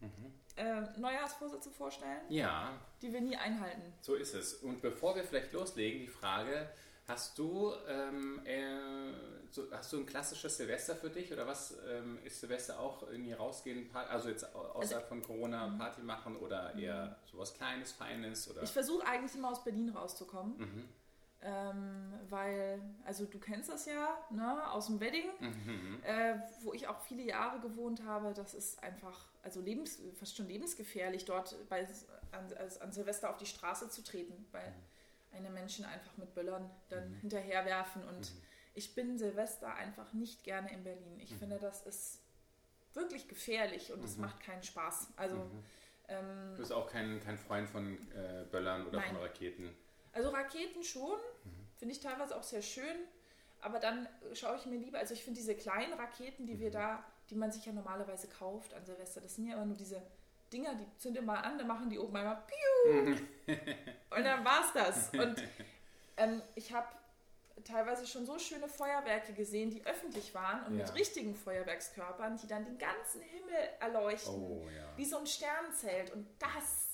[0.00, 0.32] Mhm.
[0.56, 3.92] äh, Neujahrsvorsätze vorstellen, Ja, die wir nie einhalten.
[4.02, 4.54] so ist es.
[4.54, 6.68] Und bevor wir vielleicht loslegen, die Frage,
[7.08, 9.12] hast du, ähm, äh,
[9.50, 13.32] so, hast du ein klassisches Silvester für dich oder was ähm, ist Silvester auch irgendwie
[13.32, 18.62] rausgehen, also jetzt au- außerhalb von Corona Party machen oder eher sowas Kleines, Feines oder?
[18.62, 20.88] Ich versuche eigentlich immer aus Berlin rauszukommen, Mhm.
[21.44, 26.02] Ähm, weil, also du kennst das ja, ne, aus dem Wedding, Mhm.
[26.02, 28.32] äh, wo ich auch viele Jahre gewohnt habe.
[28.34, 31.86] Das ist einfach, also lebens, fast schon lebensgefährlich, dort bei,
[32.32, 34.72] an, an Silvester auf die Straße zu treten, weil
[35.32, 37.20] eine Menschen einfach mit Böllern dann Mhm.
[37.20, 38.04] hinterherwerfen.
[38.04, 38.42] Und Mhm.
[38.74, 41.20] ich bin Silvester einfach nicht gerne in Berlin.
[41.20, 41.38] Ich Mhm.
[41.38, 42.20] finde, das ist
[42.94, 44.22] wirklich gefährlich und es Mhm.
[44.22, 45.08] macht keinen Spaß.
[45.16, 45.64] Also, Mhm.
[46.08, 49.08] ähm, Du bist auch kein, kein Freund von äh, Böllern oder Nein.
[49.08, 49.76] von Raketen.
[50.12, 51.18] Also Raketen schon.
[51.84, 52.96] Finde ich teilweise auch sehr schön,
[53.60, 56.72] aber dann schaue ich mir lieber, also ich finde diese kleinen Raketen, die wir Mhm.
[56.72, 60.00] da, die man sich ja normalerweise kauft an Silvester, das sind ja immer nur diese
[60.50, 63.28] Dinger, die zünden mal an, dann machen die oben einmal piu Mhm.
[64.16, 65.10] und dann war's das.
[65.12, 65.42] Und
[66.16, 66.88] ähm, ich habe
[67.64, 70.86] teilweise schon so schöne Feuerwerke gesehen, die öffentlich waren und Ja.
[70.86, 74.96] mit richtigen Feuerwerkskörpern, die dann den ganzen Himmel erleuchten Oh ja.
[74.96, 76.12] wie so ein Sternzelt.
[76.12, 76.93] Und das,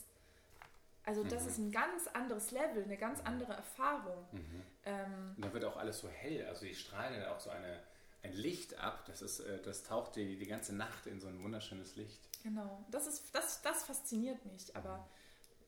[1.11, 1.49] also das Mhm.
[1.49, 4.25] ist ein ganz anderes Level, eine ganz andere Erfahrung.
[4.33, 4.63] Mhm.
[4.85, 7.81] Ähm, Und da wird auch alles so hell, also die strahlen dann auch so eine,
[8.23, 11.43] ein Licht ab, das, ist, äh, das taucht die, die ganze Nacht in so ein
[11.43, 12.21] wunderschönes Licht.
[12.45, 14.75] genau, das, ist, das, das fasziniert mich.
[14.77, 15.09] Aber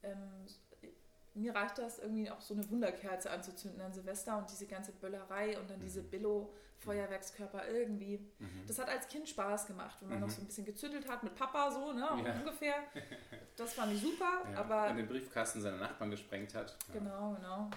[0.04, 0.46] ähm,
[1.34, 5.58] mir reicht das irgendwie auch so eine Wunderkerze anzuzünden an Silvester und diese ganze Böllerei
[5.58, 8.18] und dann diese Billo-Feuerwerkskörper irgendwie.
[8.38, 8.64] Mhm.
[8.66, 10.24] Das hat als Kind Spaß gemacht, wenn man Mhm.
[10.24, 12.34] noch so ein bisschen gezündelt hat mit Papa, so, ne, Ja.
[12.38, 12.74] ungefähr.
[13.56, 14.58] Das fand ich super, Ja.
[14.58, 16.76] aber Und den Briefkasten seiner Nachbarn gesprengt hat.
[16.88, 16.94] Ja.
[17.00, 17.70] Genau, genau.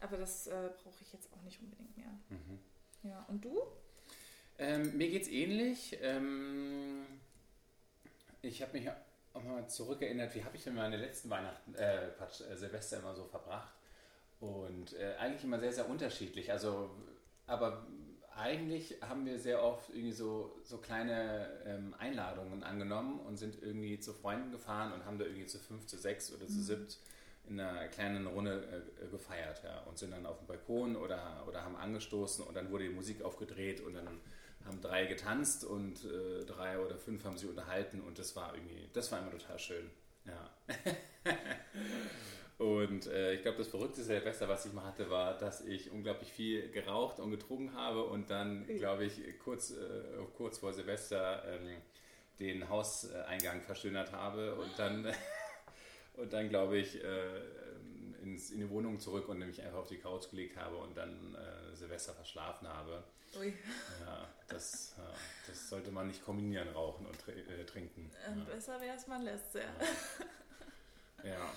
[0.00, 2.10] Aber das äh, brauche ich jetzt auch nicht unbedingt mehr.
[2.28, 2.58] Mhm.
[3.04, 3.60] Ja, und du?
[4.58, 5.98] Ähm, mir geht's ähnlich.
[6.02, 7.04] Ähm,
[8.42, 8.88] ich habe mich
[9.34, 13.14] auch mal zurückerinnert, wie habe ich denn meine letzten Weihnachten, äh, Quatsch, äh, Silvester immer
[13.14, 13.72] so verbracht.
[14.40, 16.50] Und äh, eigentlich immer sehr, sehr unterschiedlich.
[16.50, 16.90] Also,
[17.46, 17.86] aber
[18.34, 23.98] eigentlich haben wir sehr oft irgendwie so, so kleine ähm, Einladungen angenommen und sind irgendwie
[24.00, 26.62] zu Freunden gefahren und haben da irgendwie zu fünf, zu sechs oder zu Mhm.
[26.62, 26.98] siebt
[27.48, 31.62] in einer kleinen Runde äh, gefeiert ja, und sind dann auf dem Balkon oder, oder
[31.64, 34.20] haben angestoßen und dann wurde die Musik aufgedreht und dann
[34.66, 38.88] haben drei getanzt und äh, drei oder fünf haben sich unterhalten und das war irgendwie,
[38.92, 39.90] das war immer total schön.
[40.24, 40.50] Ja.
[42.62, 46.30] Und äh, ich glaube, das verrückteste Silvester, was ich mal hatte, war, dass ich unglaublich
[46.30, 49.74] viel geraucht und getrunken habe und dann, glaube ich, kurz, äh,
[50.36, 51.82] kurz vor Silvester ähm,
[52.38, 55.06] den Hauseingang verschönert habe und dann,
[56.14, 57.26] und dann glaube ich, äh,
[58.22, 61.34] ins, in die Wohnung zurück und mich einfach auf die Couch gelegt habe und dann
[61.34, 63.04] äh, Silvester verschlafen habe.
[63.38, 63.54] Ui.
[64.04, 65.04] Ja, das, ja,
[65.46, 68.10] das sollte man nicht kombinieren, rauchen und tr äh, trinken.
[68.26, 69.70] Ähm, Besser wäre es, man lässt es ja.
[71.24, 71.30] Ja.
[71.30, 71.52] ja.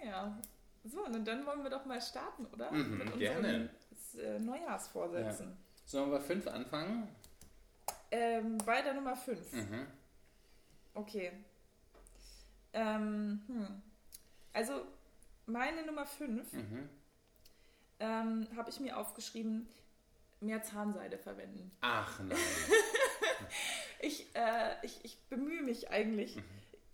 [0.00, 0.38] Naja.
[0.84, 2.70] So, und dann wollen wir doch mal starten, oder?
[2.70, 3.70] Mhm, Mit gerne.
[4.18, 5.56] äh, Neujahrsvorsätzen.
[5.84, 7.08] Sollen wir fünf anfangen?
[8.10, 9.52] Ähm, bei der Nummer 5.
[9.52, 9.86] Mhm.
[10.94, 11.32] Okay.
[12.72, 13.82] Ähm, hm.
[14.52, 14.86] Also,
[15.46, 16.88] meine Nummer 5 Mhm.
[18.00, 19.68] ähm, habe ich mir aufgeschrieben,
[20.40, 21.70] mehr Zahnseide verwenden.
[21.80, 22.38] Ach nein.
[24.00, 26.36] Ich, äh, ich, ich bemühe mich eigentlich.
[26.36, 26.44] Mhm.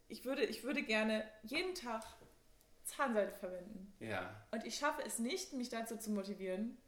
[0.09, 2.05] Ich, würde, ich würde gerne jeden Tag
[2.85, 3.93] Zahnseide verwenden.
[3.99, 4.31] Ja.
[4.53, 6.79] Und ich schaffe es nicht, mich dazu zu motivieren.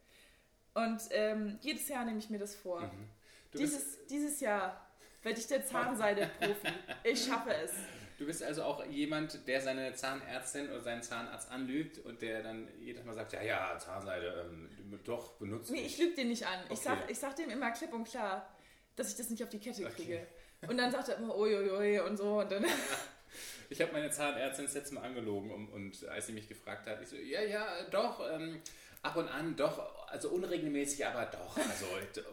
[0.73, 2.81] Und ähm, jedes Jahr nehme ich mir das vor.
[2.81, 3.09] Mhm.
[3.57, 4.85] Dieses, dieses Jahr
[5.21, 6.67] werde ich der Zahnseide-Profi.
[7.03, 7.73] Ich schaffe es.
[8.17, 12.67] Du bist also auch jemand, der seine Zahnärztin oder seinen Zahnarzt anlügt und der dann
[12.79, 14.69] jedes Mal sagt, ja, ja, Zahnseide, ähm,
[15.03, 16.59] doch, benutzt Nee, ich lüge den nicht an.
[16.65, 16.81] Ich, Okay.
[16.83, 18.47] sag, ich sag dem immer klipp und klar,
[18.95, 19.93] dass ich das nicht auf die Kette Okay.
[19.95, 20.27] kriege.
[20.67, 22.39] Und dann sagt er immer uiuiui und so.
[22.39, 22.65] Und dann,
[23.69, 27.01] Ich habe meine Zahnärztin das letzte Mal angelogen und, und als sie mich gefragt hat,
[27.01, 28.61] ich so, ja, ja, doch, ähm,
[29.01, 31.85] ab und an, doch, also unregelmäßig, aber doch, also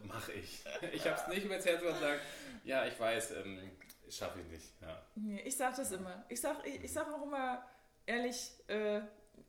[0.04, 0.62] mache ich.
[0.92, 2.20] Ich habe es nicht übers Herz gesagt,
[2.64, 3.70] ja, ich weiß, ähm,
[4.16, 4.72] schaffe ich nicht.
[4.80, 5.02] Ja.
[5.14, 6.24] nee, ich sag das immer.
[6.28, 7.64] Ich sag, ich, ich sag auch immer
[8.06, 9.00] ehrlich, äh,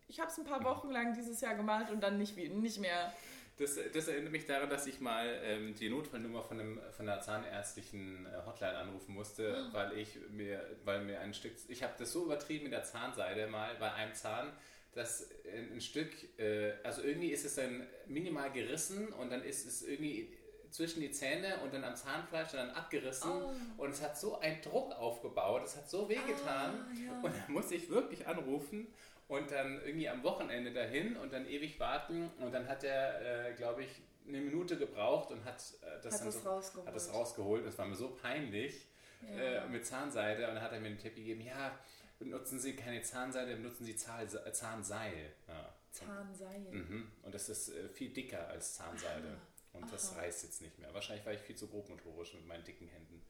[0.08, 3.14] ich habe es ein paar Wochen lang dieses Jahr gemacht und dann nicht, nicht mehr.
[3.58, 7.22] Das, das erinnert mich daran, dass ich mal ähm, die Notfallnummer von, einem, von einer
[7.22, 12.12] zahnärztlichen äh, Hotline anrufen musste, weil ich mir, weil mir ein Stück, ich habe das
[12.12, 14.52] so übertrieben mit der Zahnseide mal bei einem Zahn,
[14.96, 19.68] dass ein, ein Stück, äh, also irgendwie ist es dann minimal gerissen und dann ist
[19.68, 20.34] es irgendwie
[20.74, 23.32] zwischen die Zähne und dann am Zahnfleisch dann abgerissen
[23.78, 26.74] und es hat so einen Druck aufgebaut, es hat so wehgetan
[27.22, 28.88] und dann musste ich wirklich anrufen
[29.28, 33.54] und dann irgendwie am Wochenende dahin und dann ewig warten und dann hat er, äh,
[33.54, 36.88] glaube ich, eine Minute gebraucht und hat äh, das Hat dann so, rausgeholt.
[36.88, 37.66] hat das rausgeholt.
[37.66, 38.88] Das war mir so peinlich
[39.22, 39.64] Ja.
[39.66, 41.78] äh, mit Zahnseide und dann hat er mir einen Tipp gegeben, ja,
[42.20, 45.34] benutzen Sie keine Zahnseide, benutzen Sie äh, Zahnseil.
[45.48, 45.74] Ja.
[45.92, 46.60] Zahnseil.
[46.72, 47.12] Mhm.
[47.22, 49.38] Und das ist äh, viel dicker als Zahnseide.
[49.74, 50.22] Und das Aha.
[50.22, 50.94] reißt jetzt nicht mehr.
[50.94, 53.22] Wahrscheinlich war ich viel zu grobmotorisch mit meinen dicken Händen.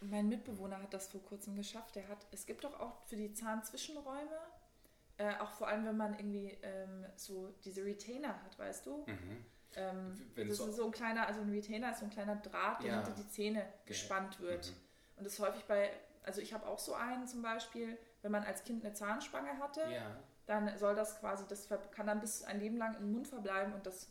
[0.00, 1.94] Mein Mitbewohner hat das vor kurzem geschafft.
[1.94, 4.36] Der hat, es gibt doch auch für die Zahnzwischenräume,
[5.18, 9.04] äh, auch vor allem wenn man irgendwie ähm, so diese Retainer hat, weißt du?
[9.06, 9.44] Mhm.
[9.76, 12.82] Ähm, das so- ist so ein kleiner, also ein Retainer ist so ein kleiner Draht,
[12.82, 12.96] der Ja.
[13.04, 14.66] hinter die Zähne gespannt wird.
[14.66, 14.76] Mhm.
[15.18, 15.92] Und das ist häufig bei,
[16.24, 19.82] also ich habe auch so einen zum Beispiel, wenn man als Kind eine Zahnspange hatte,
[19.88, 20.16] Ja.
[20.46, 23.86] dann soll das quasi, das kann dann bis ein Leben lang im Mund verbleiben und
[23.86, 24.08] das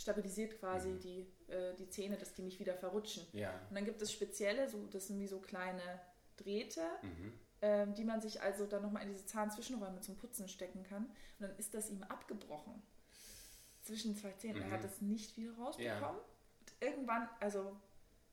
[0.00, 1.00] stabilisiert quasi Mhm.
[1.00, 3.26] die, äh, die Zähne, dass die nicht wieder verrutschen.
[3.32, 3.50] Ja.
[3.68, 5.82] Und dann gibt es spezielle, so, das sind wie so kleine
[6.38, 7.32] Drähte, Mhm.
[7.62, 11.04] ähm, die man sich also dann nochmal in diese Zahnzwischenräume zum Putzen stecken kann.
[11.04, 11.12] Und
[11.48, 12.82] dann ist das ihm abgebrochen.
[13.82, 14.62] Zwischen zwei Zähnen.
[14.62, 14.72] Er Mhm.
[14.72, 16.00] hat das nicht wieder rausbekommen.
[16.02, 16.08] Ja.
[16.10, 17.76] Und irgendwann, also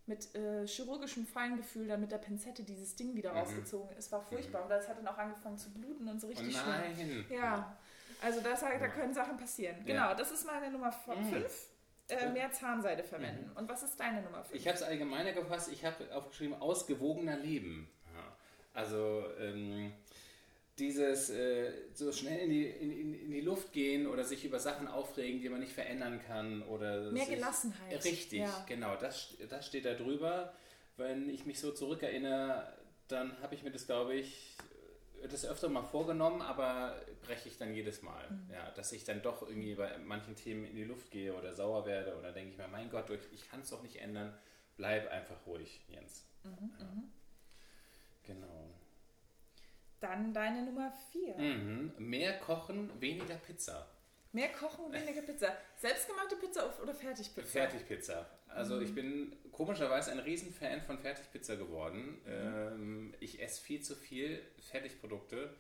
[0.06, 3.40] mit äh, chirurgischem Feingefühl, dann mit der Pinzette dieses Ding wieder Mhm.
[3.40, 3.90] rausgezogen.
[3.98, 4.64] Es war furchtbar.
[4.64, 6.70] Und das hat dann auch angefangen zu bluten und so Oh richtig schlimm.
[6.70, 7.26] nein.
[7.30, 7.78] Ja,
[8.22, 8.88] also das, da Ja.
[8.88, 9.78] können Sachen passieren.
[9.86, 11.32] Genau, das ist meine Nummer Mhm.
[11.32, 11.68] 5.
[12.10, 12.30] Äh, Oh.
[12.32, 13.52] mehr Zahnseide verwenden.
[13.56, 14.56] Und was ist deine Nummer 5?
[14.56, 15.70] Ich habe es allgemeiner gefasst.
[15.72, 17.90] Ich habe aufgeschrieben, ausgewogener Leben.
[18.74, 19.92] Also ähm,
[20.78, 24.88] dieses äh, so schnell in die, in, in, die Luft gehen oder sich über Sachen
[24.88, 26.62] aufregen, die man nicht verändern kann.
[26.64, 28.06] Oder Mehr Gelassenheit.
[28.06, 28.64] Richtig, Ja.
[28.68, 28.96] genau.
[28.96, 30.54] Das, das steht da drüber.
[30.96, 32.72] Wenn ich mich so zurückerinnere,
[33.08, 34.56] dann habe ich mir das, glaube ich,
[35.30, 36.96] das öfter mal vorgenommen, aber
[37.28, 38.30] breche ich dann jedes Mal.
[38.30, 38.50] Mhm.
[38.54, 41.86] Ja, dass ich dann doch irgendwie bei manchen Themen in die Luft gehe oder sauer
[41.86, 44.34] werde oder denke ich mir, mein Gott, ich kann es doch nicht ändern.
[44.78, 46.26] Bleib einfach ruhig, Jens.
[46.44, 46.86] Mhm, Ja.
[46.86, 47.12] mhm.
[48.24, 48.70] Genau.
[50.00, 51.36] Dann deine Nummer 4.
[51.38, 51.94] Mhm.
[51.98, 53.88] Mehr kochen, weniger Pizza.
[54.32, 55.56] Mehr kochen, weniger Pizza.
[55.78, 57.48] Selbstgemachte Pizza oder Fertigpizza?
[57.50, 58.30] Fertigpizza.
[58.48, 58.82] Also Mhm.
[58.84, 62.20] ich bin komischerweise ein Riesenfan von Fertigpizza geworden.
[62.26, 62.32] Mhm.
[62.32, 65.56] Ähm, ich esse viel zu viel Fertigprodukte.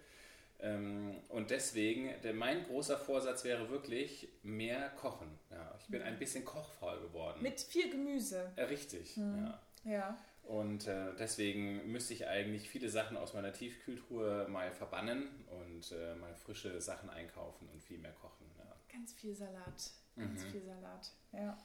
[0.60, 5.28] Ähm, und deswegen, mein großer Vorsatz wäre wirklich mehr kochen.
[5.52, 7.42] Ja, ich bin ein bisschen kochfaul geworden.
[7.42, 8.52] Mit viel Gemüse.
[8.56, 9.60] Äh, richtig, ja.
[9.84, 10.18] Ja.
[10.44, 16.16] Und äh, deswegen müsste ich eigentlich viele Sachen aus meiner Tiefkühltruhe mal verbannen und äh,
[16.16, 18.50] mal frische Sachen einkaufen und viel mehr kochen.
[18.58, 18.76] Ja.
[18.92, 19.92] Ganz viel Salat.
[20.16, 20.50] Ganz Mhm.
[20.52, 21.12] viel Salat.
[21.34, 21.58] Ja.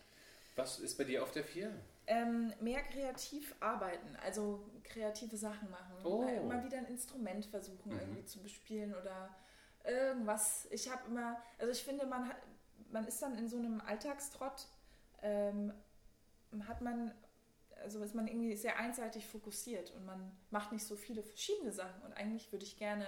[0.57, 1.73] Was ist bei dir auf der 4?
[2.07, 5.95] Ähm, mehr kreativ arbeiten, also kreative Sachen machen.
[6.05, 6.23] Oh.
[6.23, 8.01] Mal, mal wieder ein Instrument versuchen Mhm.
[8.01, 9.35] irgendwie zu bespielen oder
[9.85, 10.67] irgendwas.
[10.71, 12.37] Ich habe immer, also ich finde, man hat,
[12.91, 14.67] man ist dann in so einem Alltagstrott,
[15.23, 15.73] ähm,
[16.67, 17.15] hat man,
[17.83, 22.03] also ist man irgendwie sehr einseitig fokussiert und man macht nicht so viele verschiedene Sachen.
[22.03, 23.07] Und eigentlich würde ich gerne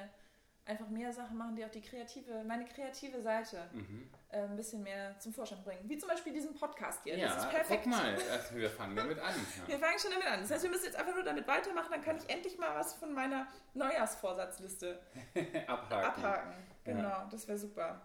[0.66, 4.08] einfach mehr Sachen machen, die auch die kreative, meine kreative Seite Mhm.
[4.30, 5.86] äh, ein bisschen mehr zum Vorschein bringen.
[5.88, 7.18] Wie zum Beispiel diesen Podcast hier.
[7.18, 7.82] Ja, das ist perfekt.
[7.84, 9.34] guck mal, also wir fangen damit an.
[9.66, 10.40] Wir fangen schon damit an.
[10.40, 12.94] Das heißt, wir müssen jetzt einfach nur damit weitermachen, dann kann ich endlich mal was
[12.94, 14.98] von meiner Neujahrsvorsatzliste
[15.34, 15.42] Ja.
[15.68, 16.24] Abhaken.
[16.24, 16.52] abhaken.
[16.86, 16.92] Ja.
[16.92, 18.00] Genau, das wäre super.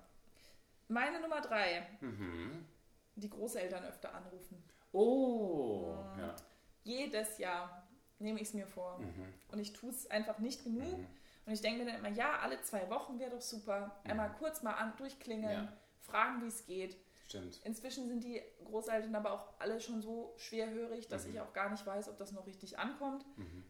[0.90, 2.66] Meine Nummer drei, Mhm.
[3.16, 4.62] die Großeltern öfter anrufen.
[4.92, 6.36] Oh, ja.
[6.84, 8.98] Jedes Jahr nehme ich es mir vor.
[9.00, 9.34] Mhm.
[9.52, 11.00] Und ich tue es einfach nicht genug.
[11.50, 11.52] Mhm.
[11.52, 13.96] Und ich denke mir dann immer, ja, alle zwei Wochen wäre doch super.
[14.04, 15.74] Einmal kurz mal an, durchklingeln, Ja.
[16.00, 16.98] fragen, wie es geht.
[17.28, 17.60] Stimmt.
[17.64, 21.34] Inzwischen sind die Großeltern aber auch alle schon so schwerhörig, dass Mhm.
[21.34, 23.24] ich auch gar nicht weiß, ob das noch richtig ankommt.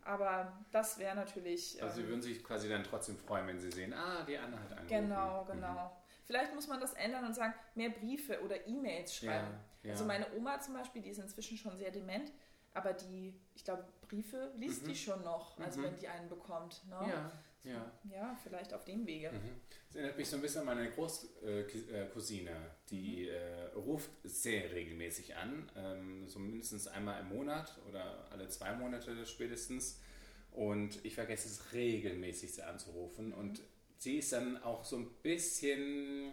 [0.06, 1.82] Aber das wäre natürlich.
[1.84, 4.58] Also sie ähm, würden sich quasi dann trotzdem freuen, wenn sie sehen, ah, die Anna
[4.60, 4.88] hat angerufen.
[4.88, 5.48] genau, Mhm.
[5.52, 5.98] genau.
[6.26, 9.48] Vielleicht muss man das ändern und sagen, mehr Briefe oder E-Mails schreiben.
[9.84, 9.92] Ja, ja.
[9.92, 12.32] Also meine Oma zum Beispiel, die ist inzwischen schon sehr dement,
[12.74, 15.84] aber die, ich glaube, Briefe liest die schon noch, also Mhm.
[15.86, 16.86] wenn die einen bekommt.
[16.88, 16.96] Ne?
[17.10, 17.32] Ja,
[17.64, 17.92] ja.
[18.12, 19.32] ja, vielleicht auf dem Wege.
[19.32, 19.62] Mhm.
[19.88, 22.52] Das erinnert mich so ein bisschen an meine Großcousine.
[22.90, 23.30] Die Mhm.
[23.30, 29.26] äh, ruft sehr regelmäßig an, ähm, so mindestens einmal im Monat oder alle zwei Monate
[29.26, 30.00] spätestens.
[30.52, 33.34] Und ich vergesse es regelmäßig, sie anzurufen.
[33.34, 33.62] Und
[33.98, 36.32] sie ist dann auch so ein bisschen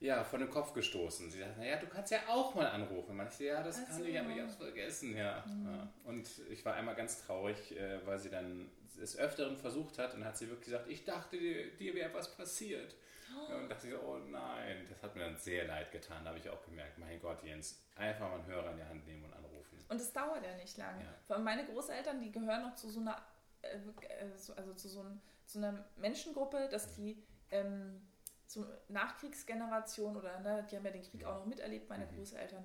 [0.00, 1.30] ja, von den Kopf gestoßen.
[1.30, 3.16] Sie sagt, naja, du kannst ja auch mal anrufen.
[3.16, 5.44] Manche, ja, das Ach kann ich, aber ich hab's vergessen, ja.
[5.64, 5.88] ja.
[6.04, 10.24] Und ich war einmal ganz traurig, äh, weil sie dann des Öfteren versucht hat und
[10.24, 12.94] hat sie wirklich gesagt, ich dachte, dir, dir wäre was passiert.
[13.48, 16.22] Ja, Und dachte ich so, oh nein, das hat mir dann sehr leid getan.
[16.22, 19.06] Da habe ich auch gemerkt, mein Gott, Jens, einfach mal einen Hörer in die Hand
[19.06, 19.84] nehmen und anrufen.
[19.88, 21.02] Und es dauert ja nicht lange.
[21.02, 21.14] Ja.
[21.26, 23.20] Vor allem meine Großeltern, die gehören noch zu so einer,
[23.62, 23.78] äh,
[24.36, 25.04] so- also zu so,
[25.46, 28.00] zu einer Menschengruppe, dass die ähm,
[28.54, 32.16] so Nachkriegsgeneration oder ne, die haben ja den Krieg auch noch miterlebt, meine Mhm.
[32.16, 32.64] Großeltern,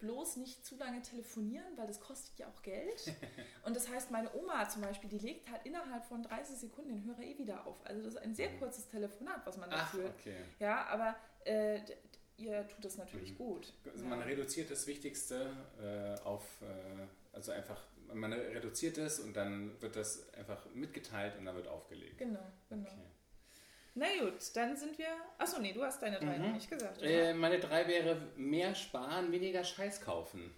[0.00, 3.02] bloß nicht zu lange telefonieren, weil das kostet ja auch Geld.
[3.64, 7.04] Und das heißt, meine Oma zum Beispiel, die legt halt innerhalb von 30 Sekunden den
[7.04, 7.76] Hörer eh wieder auf.
[7.86, 9.82] Also das ist ein sehr kurzes Telefonat, was man da Mhm.
[9.84, 10.14] Ach, führt.
[10.20, 10.36] okay.
[10.58, 11.80] Ja, aber äh,
[12.36, 13.36] ihr tut das natürlich Mhm.
[13.38, 13.72] gut.
[13.90, 14.10] Also ja.
[14.10, 17.80] man reduziert das Wichtigste äh, auf, äh, also einfach,
[18.12, 22.18] man reduziert es und dann wird das einfach mitgeteilt und dann wird aufgelegt.
[22.18, 22.82] Genau, genau.
[22.90, 23.00] Okay.
[23.94, 25.06] Na gut, dann sind wir.
[25.38, 27.00] Achso, nee, du hast deine drei noch nicht gesagt.
[27.00, 30.52] Äh, meine drei wäre mehr sparen, weniger Scheiß kaufen.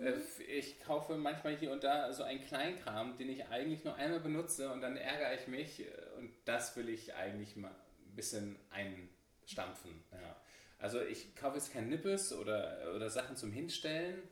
[0.00, 0.12] Äh,
[0.46, 4.70] ich kaufe manchmal hier und da so einen Kleinkram, den ich eigentlich nur einmal benutze
[4.70, 5.86] und dann ärgere ich mich äh,
[6.18, 10.04] und das will ich eigentlich mal ein bisschen einstampfen.
[10.12, 10.36] Ja.
[10.78, 14.22] Also ich kaufe jetzt kein Nippes oder, oder Sachen zum Hinstellen,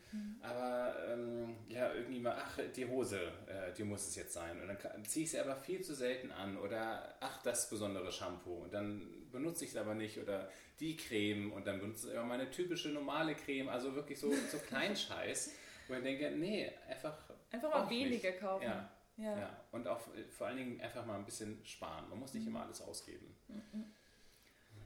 [0.42, 4.61] aber ähm, ja, irgendwie mal, ach, die Hose, äh, die muss es jetzt sein.
[4.61, 8.64] Und dann ziehe ich sie aber viel zu selten an oder ach, das besondere Shampoo.
[8.64, 10.48] Und dann benutze ich es aber nicht oder
[10.80, 14.59] die Creme und dann benutze ich immer meine typische normale Creme, also wirklich so, so
[14.68, 15.54] Kleinscheiß,
[15.88, 17.16] wo ich denke, nee, einfach
[17.50, 18.40] Einfach mal auch weniger nicht.
[18.40, 18.64] kaufen.
[18.64, 19.38] Ja, Ja.
[19.38, 19.64] ja.
[19.72, 22.09] Und auch äh, vor allen Dingen einfach mal ein bisschen sparen.
[22.11, 23.35] Man muss nicht immer alles ausgeben.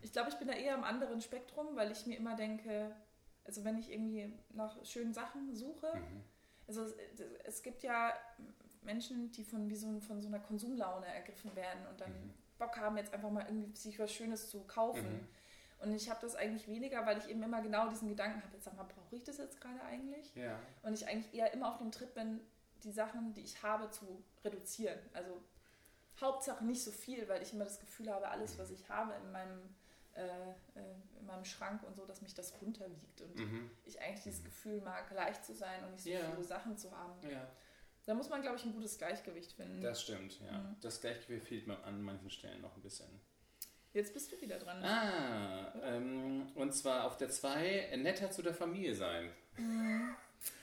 [0.03, 2.95] Ich glaube, ich bin da eher am anderen Spektrum, weil ich mir immer denke,
[3.45, 6.23] also wenn ich irgendwie nach schönen Sachen suche, Mhm.
[6.67, 6.95] also es,
[7.45, 8.13] es gibt ja
[8.83, 12.35] Menschen, die von, wie so, von so einer Konsumlaune ergriffen werden und dann Mhm.
[12.59, 15.13] Bock haben, jetzt einfach mal irgendwie sich was Schönes zu kaufen.
[15.13, 15.29] Mhm.
[15.81, 18.65] Und ich habe das eigentlich weniger, weil ich eben immer genau diesen Gedanken habe, jetzt
[18.65, 20.35] sag mal, brauche ich das jetzt gerade eigentlich?
[20.35, 20.59] Ja.
[20.83, 22.41] Und ich eigentlich eher immer auf dem Trip bin,
[22.83, 24.99] die Sachen, die ich habe, zu reduzieren.
[25.13, 25.41] Also
[26.21, 29.31] Hauptsache nicht so viel, weil ich immer das Gefühl habe, alles, was ich habe in
[29.31, 29.77] meinem,
[30.19, 30.51] äh,
[30.81, 33.21] äh, in meinem Schrank und so, dass mich das runterwiegt.
[33.23, 33.71] Und Mhm.
[33.87, 36.31] ich eigentlich dieses Gefühl mag, leicht zu sein und nicht so Ja.
[36.31, 37.15] viele Sachen zu haben.
[37.31, 37.49] Ja,
[38.07, 39.81] Da muss man, glaube ich, ein gutes Gleichgewicht finden.
[39.83, 40.59] das stimmt, ja.
[40.59, 40.77] Mhm.
[40.81, 43.09] Das Gleichgewicht fehlt mir an manchen Stellen noch ein bisschen.
[43.93, 44.83] Jetzt bist du wieder dran.
[44.85, 49.31] Ah, ähm, und zwar auf der 2, netter zu der Familie sein.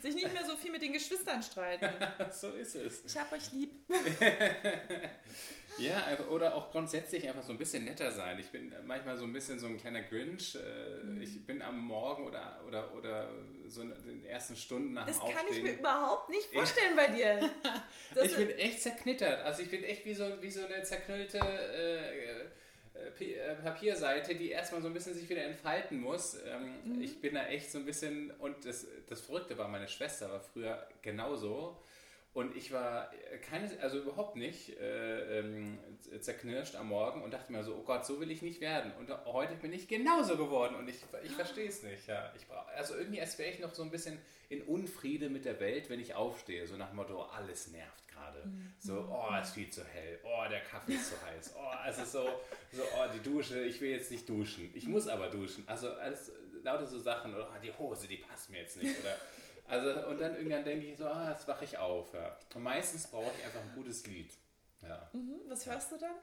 [0.01, 1.85] Sich nicht mehr so viel mit den Geschwistern streiten.
[2.31, 3.03] so ist es.
[3.05, 3.71] Ich hab euch lieb.
[5.77, 8.39] Ja, oder auch grundsätzlich einfach so ein bisschen netter sein.
[8.39, 10.55] Ich bin manchmal so ein bisschen so ein kleiner Grinch.
[10.55, 11.21] Äh, Mhm.
[11.21, 13.29] Ich bin am Morgen oder, oder, oder
[13.67, 15.79] so in den ersten Stunden nach Das dem kann ich mir Aufstehen.
[15.79, 17.49] überhaupt nicht vorstellen bei dir.
[18.15, 19.43] Das Ich bin echt zerknittert.
[19.43, 22.19] Also ich bin echt wie so, wie so eine zerknüllte äh,
[22.95, 26.35] äh, äh, Papierseite, die erstmal so ein bisschen sich wieder entfalten muss.
[26.47, 27.01] Ähm, Mhm.
[27.01, 30.39] Ich bin da echt so ein bisschen, und das, das Verrückte war, meine Schwester war
[30.39, 31.77] früher genauso.
[32.35, 35.79] Und ich war äh, keine, also überhaupt nicht äh, ähm,
[36.19, 38.91] zerknirscht am Morgen und dachte mir so, oh Gott, so will ich nicht werden.
[38.99, 42.07] Und heute bin ich genauso geworden und ich, ich verstehe es nicht.
[42.07, 42.33] Ja.
[42.35, 44.19] Ich brauch, also irgendwie, als wäre ich noch so ein bisschen
[44.49, 46.67] in Unfriede mit der Welt, wenn ich aufstehe.
[46.67, 48.43] So nach dem Motto, alles nervt gerade.
[48.79, 50.19] So, oh, es ist viel zu hell.
[50.25, 51.55] Oh, der Kaffee ist zu heiß.
[51.57, 52.27] Oh, es ist so,
[52.73, 54.71] so, oh, die Dusche, ich will jetzt nicht duschen.
[54.73, 55.63] Ich muss aber duschen.
[55.67, 57.33] Also alles, lauter so Sachen.
[57.33, 58.99] Oder oh, die Hose, die passt mir jetzt nicht.
[58.99, 59.15] Oder,
[59.67, 62.13] also, und dann irgendwann denke ich so, ah, jetzt wache ich auf.
[62.13, 62.37] Ja.
[62.53, 64.31] Und meistens brauche ich einfach ein gutes Lied.
[64.81, 65.09] Ja.
[65.13, 66.15] Mhm, Was hörst du dann?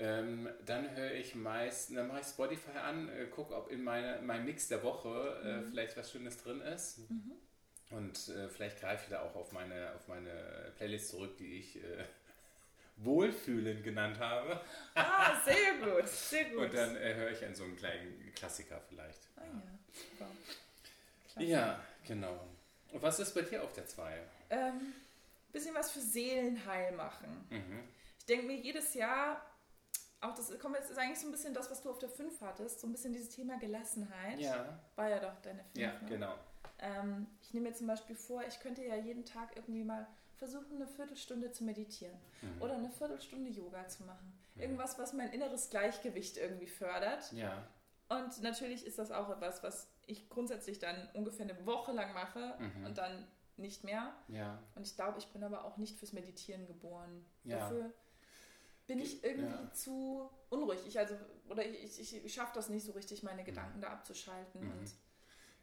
[0.00, 4.20] Ähm, dann höre ich meist, dann mache ich Spotify an, äh, gucke, ob in meine,
[4.22, 7.00] meinem Mix der Woche äh, vielleicht was Schönes drin ist.
[7.90, 11.76] Und äh, vielleicht greife ich da auch auf meine, auf meine Playlist zurück, die ich
[11.82, 12.04] äh,
[12.98, 14.60] Wohlfühlen genannt habe.
[14.94, 16.58] Ah, sehr gut, sehr gut.
[16.66, 19.18] Und dann äh, höre ich an so einen kleinen Klassiker vielleicht.
[19.36, 20.30] ah ja, super.
[21.32, 21.48] Klasse.
[21.48, 22.38] Ja, genau.
[22.92, 24.18] Und was ist bei dir auf der 2?
[24.50, 24.94] Ähm,
[25.52, 27.46] bisschen was für Seelenheil machen.
[27.50, 27.80] Mhm.
[28.18, 29.44] Ich denke mir jedes Jahr,
[30.20, 32.40] auch das kommt jetzt ist eigentlich so ein bisschen das, was du auf der 5
[32.40, 34.38] hattest, so ein bisschen dieses Thema Gelassenheit.
[34.40, 35.76] Ja, War ja doch deine 5.
[35.76, 36.08] ja, ne?
[36.08, 36.34] genau.
[36.80, 40.76] Ähm, ich nehme mir zum Beispiel vor, ich könnte ja jeden Tag irgendwie mal versuchen,
[40.76, 42.62] eine Viertelstunde zu meditieren Mhm.
[42.62, 44.32] oder eine Viertelstunde Yoga zu machen.
[44.54, 47.30] Irgendwas, was mein inneres Gleichgewicht irgendwie fördert.
[47.32, 47.64] Ja,
[48.08, 52.56] Und natürlich ist das auch etwas, was ich grundsätzlich dann ungefähr eine Woche lang mache
[52.58, 52.86] Mhm.
[52.86, 54.14] und dann nicht mehr.
[54.28, 54.62] ja.
[54.74, 57.24] Und ich glaube, ich bin aber auch nicht fürs Meditieren geboren.
[57.44, 57.58] Ja.
[57.58, 57.92] Dafür
[58.86, 59.72] bin ich irgendwie Ja.
[59.72, 60.80] zu unruhig.
[60.86, 61.14] Ich also,
[61.48, 64.62] oder ich, ich, ich schaffe das nicht so richtig, meine Gedanken da abzuschalten.
[64.64, 64.70] Mhm.
[64.72, 64.90] Und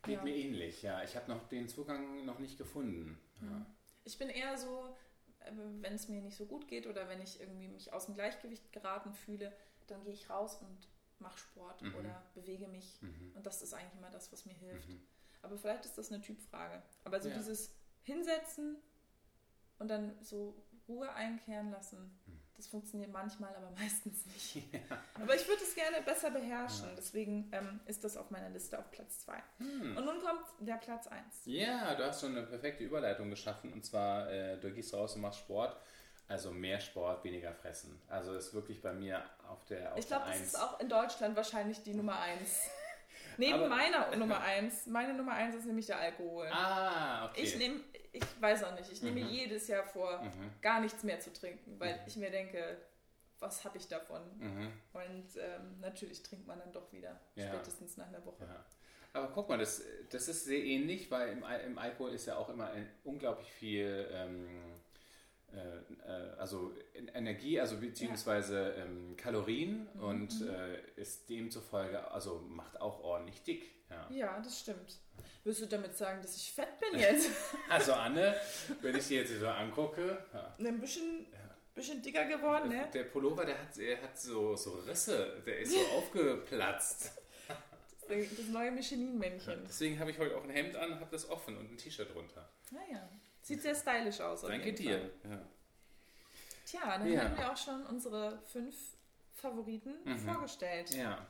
[0.03, 0.23] Geht Ja.
[0.23, 1.01] mir ähnlich, ja.
[1.03, 3.17] Ich habe noch den Zugang noch nicht gefunden.
[3.41, 3.65] Ja.
[4.03, 4.95] ich bin eher so,
[5.39, 8.13] äh, wenn es mir nicht so gut geht oder wenn ich irgendwie mich aus dem
[8.13, 9.51] Gleichgewicht geraten fühle,
[9.87, 10.87] dann gehe ich raus und
[11.19, 11.95] mache Sport Mhm.
[11.95, 13.01] oder bewege mich.
[13.01, 13.31] Mhm.
[13.35, 14.89] Und das ist eigentlich immer das, was mir hilft.
[14.89, 15.01] Mhm.
[15.41, 16.81] Aber vielleicht ist das eine Typfrage.
[17.03, 17.35] Aber so Ja.
[17.37, 17.73] dieses
[18.03, 18.77] Hinsetzen
[19.79, 20.55] und dann so
[20.87, 22.39] Ruhe einkehren lassen, Hm.
[22.55, 24.63] das funktioniert manchmal, aber meistens nicht.
[25.15, 26.89] Aber ich würde es gerne besser beherrschen.
[26.89, 26.95] Ja.
[26.95, 29.41] Deswegen ähm, ist das auf meiner Liste auf Platz 2.
[29.57, 29.97] Hm.
[29.97, 31.23] Und nun kommt der Platz 1.
[31.45, 33.73] Ja, du hast schon eine perfekte Überleitung geschaffen.
[33.73, 35.75] Und zwar, äh, du gehst raus und machst Sport.
[36.27, 38.01] Also mehr Sport, weniger fressen.
[38.07, 40.47] Also ist wirklich bei mir auf der auf Ich glaube, das Eins.
[40.47, 42.61] ist auch in Deutschland wahrscheinlich die Nummer 1.
[43.37, 44.87] Neben Aber- meiner Nummer 1.
[44.87, 46.47] Meine Nummer 1 ist nämlich der Alkohol.
[46.51, 47.41] Ah, okay.
[47.43, 49.27] Ich nehme, ich weiß auch nicht, ich nehme Mhm.
[49.29, 50.51] jedes Jahr vor, Mhm.
[50.61, 52.01] gar nichts mehr zu trinken, weil Mhm.
[52.07, 52.77] ich mir denke,
[53.39, 54.21] was habe ich davon?
[54.39, 54.71] Mhm.
[54.93, 57.47] Und ähm, natürlich trinkt man dann doch wieder, Ja.
[57.49, 58.45] spätestens nach einer Woche.
[58.45, 58.65] Ja.
[59.13, 62.49] Aber guck mal, das, das ist sehr ähnlich, weil im, im Alkohol ist ja auch
[62.49, 64.84] immer ein, unglaublich viel ähm, äh, äh,
[66.37, 70.03] also in- Energie, also beziehungsweise ähm, Kalorien Mhm.
[70.03, 73.71] und äh, ist demzufolge, also macht auch ordentlich dick.
[73.89, 74.07] Ja.
[74.09, 74.99] Ja, das stimmt.
[75.43, 77.29] Willst du damit sagen, dass ich fett bin jetzt?
[77.69, 78.35] Also Anne,
[78.81, 80.55] wenn ich sie jetzt so angucke, ja.
[80.57, 81.27] Ein bisschen,
[81.73, 82.87] bisschen dicker geworden, ne?
[82.93, 87.11] der Pullover, der hat, der hat so, so Risse, der ist so aufgeplatzt.
[88.07, 89.63] Das neue Michelin-Männchen.
[89.67, 92.13] Deswegen habe ich heute auch ein Hemd an und habe das offen und ein T-Shirt
[92.13, 92.47] drunter.
[92.69, 93.09] Naja,
[93.45, 94.41] sieht sehr stylisch aus.
[94.41, 95.11] Danke dir.
[95.23, 95.41] Ja.
[96.65, 97.23] Tja, dann Ja.
[97.23, 98.75] haben wir auch schon unsere fünf
[99.35, 100.17] Favoriten Mhm.
[100.17, 100.89] vorgestellt.
[100.95, 101.25] Ja,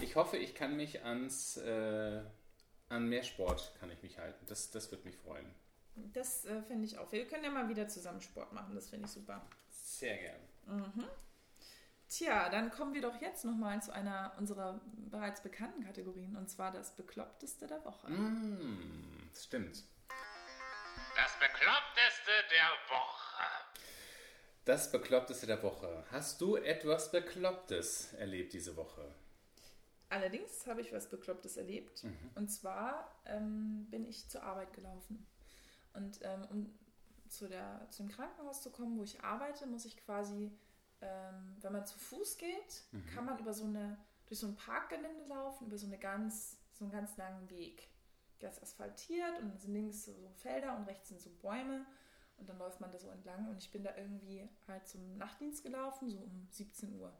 [0.00, 2.22] ich hoffe, ich kann mich ans äh,
[2.88, 4.46] an mehr Sport kann ich mich halten.
[4.46, 5.44] Das, das wird mich freuen.
[6.14, 7.12] Das äh, finde ich auch.
[7.12, 9.44] Wir können ja mal wieder zusammen Sport machen, das finde ich super.
[9.70, 10.40] Sehr gern.
[10.66, 11.04] Mhm.
[12.08, 16.72] Tja, dann kommen wir doch jetzt nochmal zu einer unserer bereits bekannten Kategorien und zwar
[16.72, 18.08] das Bekloppteste der Woche.
[18.10, 19.84] Mm, das stimmt.
[21.18, 23.44] Das Bekloppteste der Woche.
[24.64, 26.04] Das Bekloppteste der Woche.
[26.12, 29.12] Hast du etwas Beklopptes erlebt diese Woche?
[30.10, 32.04] Allerdings habe ich was Beklopptes erlebt.
[32.36, 35.26] Und zwar ähm, bin ich zur Arbeit gelaufen.
[35.92, 36.78] Und ähm, um
[37.28, 40.56] zu, der, zu dem Krankenhaus zu kommen, wo ich arbeite, muss ich quasi,
[41.00, 45.24] ähm, wenn man zu Fuß geht, kann man über so eine, durch so ein Parkgelände
[45.24, 47.88] laufen, über so, eine ganz, so einen ganz langen Weg.
[48.40, 51.84] Ist asphaltiert und dann sind links so Felder und rechts sind so Bäume.
[52.36, 55.64] Und dann läuft man da so entlang und ich bin da irgendwie halt zum Nachtdienst
[55.64, 57.12] gelaufen, so um 17 Uhr.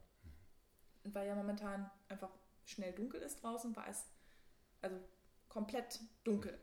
[1.02, 2.30] Und weil ja momentan einfach
[2.64, 4.04] schnell dunkel ist draußen, war es
[4.80, 4.96] also
[5.48, 6.56] komplett dunkel.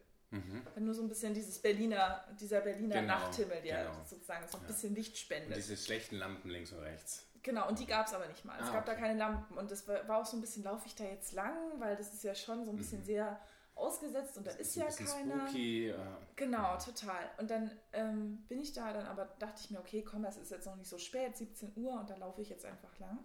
[0.74, 4.03] Wenn nur so ein bisschen dieses Berliner, dieser Berliner Genau, Nachthimmel, der genau.
[4.03, 5.56] sozusagen so ein bisschen Licht Und spendet.
[5.58, 7.26] diese schlechten Lampen links und rechts.
[7.41, 8.60] Genau, und die gab es aber nicht mal.
[8.60, 9.01] Es Ah, gab da okay.
[9.01, 9.58] keine Lampen.
[9.58, 12.14] Und das war, war auch so ein bisschen, laufe ich da jetzt lang, weil das
[12.14, 13.39] ist ja schon so ein bisschen sehr
[13.76, 15.47] ausgesetzt und da ist, ein ja keiner.
[15.47, 15.89] spooky.
[15.89, 15.95] Äh,
[16.36, 17.30] Genau, total.
[17.38, 20.51] Und dann ähm, bin ich da, dann aber dachte ich mir, okay, komm, das ist
[20.51, 23.19] jetzt noch nicht so spät, 17 Uhr, und da laufe ich jetzt einfach lang.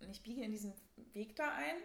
[0.00, 0.72] Und ich biege in diesen
[1.12, 1.76] Weg da ein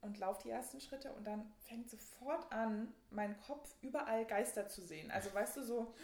[0.00, 4.82] und laufe die ersten Schritte und dann fängt sofort an, mein Kopf überall Geister zu
[4.82, 5.10] sehen.
[5.10, 5.94] Also weißt du so,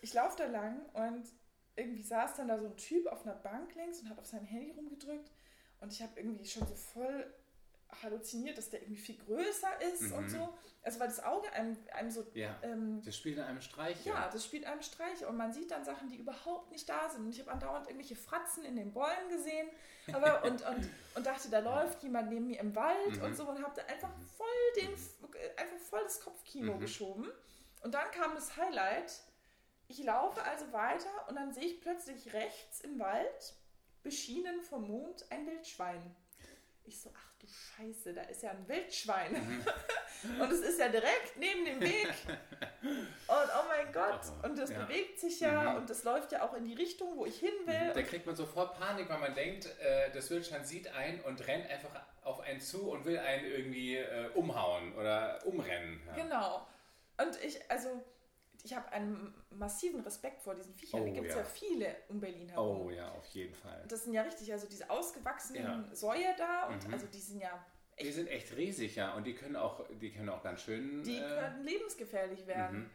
[0.00, 1.24] ich laufe da lang und
[1.76, 4.44] irgendwie saß dann da so ein Typ auf einer Bank links und hat auf sein
[4.44, 5.30] Handy rumgedrückt
[5.80, 7.32] und ich habe irgendwie schon so voll
[8.02, 10.52] halluziniert, dass der irgendwie viel größer ist und so.
[10.82, 14.04] Also weil das Auge einem, einem so ja, ähm, das spielt in einem Streich.
[14.06, 17.26] ja, das spielt einem Streiche und man sieht dann Sachen, die überhaupt nicht da sind.
[17.26, 19.68] Und ich habe andauernd irgendwelche Fratzen in den Bäumen gesehen
[20.12, 23.22] aber, und, und, und dachte, da läuft jemand neben mir im Wald Mhm.
[23.22, 24.90] und so und habe da einfach voll, den,
[25.56, 26.80] einfach voll das Kopfkino Mhm.
[26.80, 27.28] geschoben.
[27.82, 29.20] Und dann kam das Highlight.
[29.88, 33.54] Ich laufe also weiter und dann sehe ich plötzlich rechts im Wald,
[34.02, 36.14] beschienen vom Mond, ein Wildschwein.
[36.84, 39.32] Ich so, ach du Scheiße, da ist ja ein Wildschwein.
[39.32, 39.64] Mhm.
[40.40, 42.08] Und es ist ja direkt neben dem Weg.
[42.82, 42.90] Und
[43.28, 44.82] oh mein Gott, und das Ja.
[44.82, 45.76] bewegt sich ja Mhm.
[45.76, 47.92] und das läuft ja auch in die Richtung, wo ich hin will.
[47.94, 51.70] Da kriegt man sofort Panik, weil man denkt, äh, das Wildschwein sieht einen und rennt
[51.70, 51.90] einfach
[52.22, 56.02] auf einen zu und will einen irgendwie äh, umhauen oder umrennen.
[56.08, 56.14] Ja.
[56.22, 56.66] Genau.
[57.16, 58.02] Und ich, also,
[58.64, 61.02] ich habe einen massiven Respekt vor diesen Viechern.
[61.02, 61.40] Oh, da gibt es ja.
[61.40, 61.46] ja.
[61.46, 62.86] viele um Berlin herum.
[62.86, 63.84] Oh ja, auf jeden Fall.
[63.88, 65.74] Das sind ja richtig, also diese ausgewachsenen Ja.
[65.76, 65.94] Mhm.
[65.94, 67.64] Säue da und also die sind ja,
[68.00, 71.02] Die sind echt riesig, ja, und die können auch, die können auch ganz schön.
[71.02, 72.80] die äh, können lebensgefährlich werden.
[72.80, 72.90] Mhm.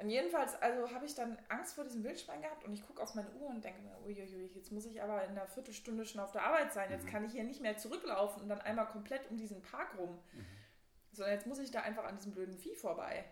[0.00, 3.14] Und jedenfalls, also habe ich dann Angst vor diesem Wildschwein gehabt und ich gucke auf
[3.14, 6.32] meine Uhr und denke mir, uiuiui, jetzt muss ich aber in einer Viertelstunde schon auf
[6.32, 6.88] der Arbeit sein.
[6.88, 6.94] Mhm.
[6.94, 10.18] Jetzt kann ich hier nicht mehr zurücklaufen und dann einmal komplett um diesen Park rum.
[10.32, 10.46] Mhm.
[11.12, 13.26] Sondern jetzt muss ich da einfach an diesem blöden Vieh vorbei.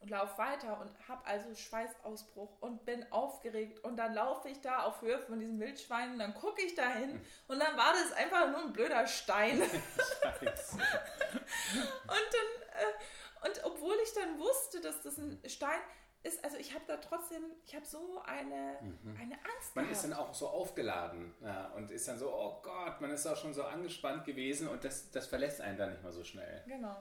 [0.00, 3.82] Und laufe weiter und habe also Schweißausbruch und bin aufgeregt.
[3.82, 6.88] Und dann laufe ich da auf Höhe von diesem Wildschwein und dann gucke ich da
[6.90, 9.58] hin und dann war das einfach nur ein blöder Stein.
[10.22, 10.76] Scheiße.
[10.76, 15.80] Und dann, äh, und obwohl ich dann wusste, dass das ein Stein
[16.22, 18.78] ist, also ich habe da trotzdem, ich habe so eine,
[19.18, 19.92] eine Angst Man gehabt.
[19.92, 23.36] ist dann auch so aufgeladen ja, und ist dann so, oh Gott, man ist auch
[23.36, 26.64] schon so angespannt gewesen und das, das verlässt einen dann nicht mal so schnell.
[26.66, 26.96] Genau.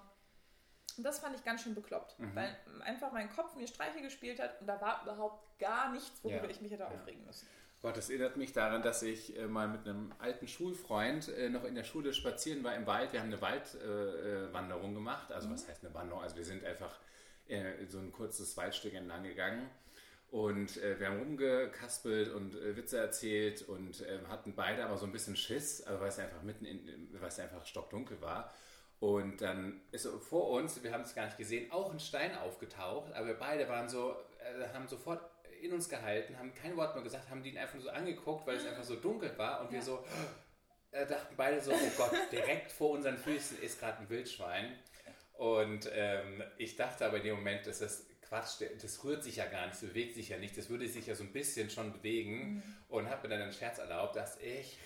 [0.98, 2.36] Und das fand ich ganz schön bekloppt, Mhm.
[2.36, 6.44] weil einfach mein Kopf mir Streiche gespielt hat und da war überhaupt gar nichts, worüber
[6.46, 6.50] Ja.
[6.50, 7.48] ich mich hätte aufregen müssen.
[7.82, 11.64] Gott, das erinnert mich daran, dass ich äh, mal mit einem alten Schulfreund äh, noch
[11.66, 13.14] in der Schule spazieren war im Wald.
[13.14, 15.32] Wir haben eine Waldwanderung äh, Wanderung gemacht.
[15.32, 16.24] Also was heißt eine Wanderung?
[16.24, 16.98] Also wir sind einfach
[17.48, 19.70] äh, so ein kurzes Waldstück entlang gegangen.
[20.32, 25.06] Und äh, wir haben rumgekaspelt und äh, Witze erzählt und äh, hatten beide aber so
[25.06, 28.52] ein bisschen Schiss, also weil es einfach mitten in, weil es einfach stockdunkel war.
[29.00, 33.14] Und dann ist vor uns, wir haben es gar nicht gesehen, auch ein Stein aufgetaucht,
[33.14, 35.22] aber wir beide waren so, äh, haben sofort
[35.62, 38.66] in uns gehalten, haben kein Wort mehr gesagt, haben ihn einfach so angeguckt, weil es
[38.66, 40.04] einfach so dunkel war und wir so
[40.92, 44.78] äh, dachten beide so, oh Gott, direkt vor unseren Füßen ist gerade ein Wildschwein.
[45.34, 49.46] Und ähm, ich dachte aber in dem Moment, dass das Quatsch, das rührt sich ja
[49.46, 51.92] gar nicht, das bewegt sich ja nicht, das würde sich ja so ein bisschen schon
[51.92, 52.64] bewegen.
[52.88, 54.78] Und habe mir dann einen Scherz erlaubt, dass ich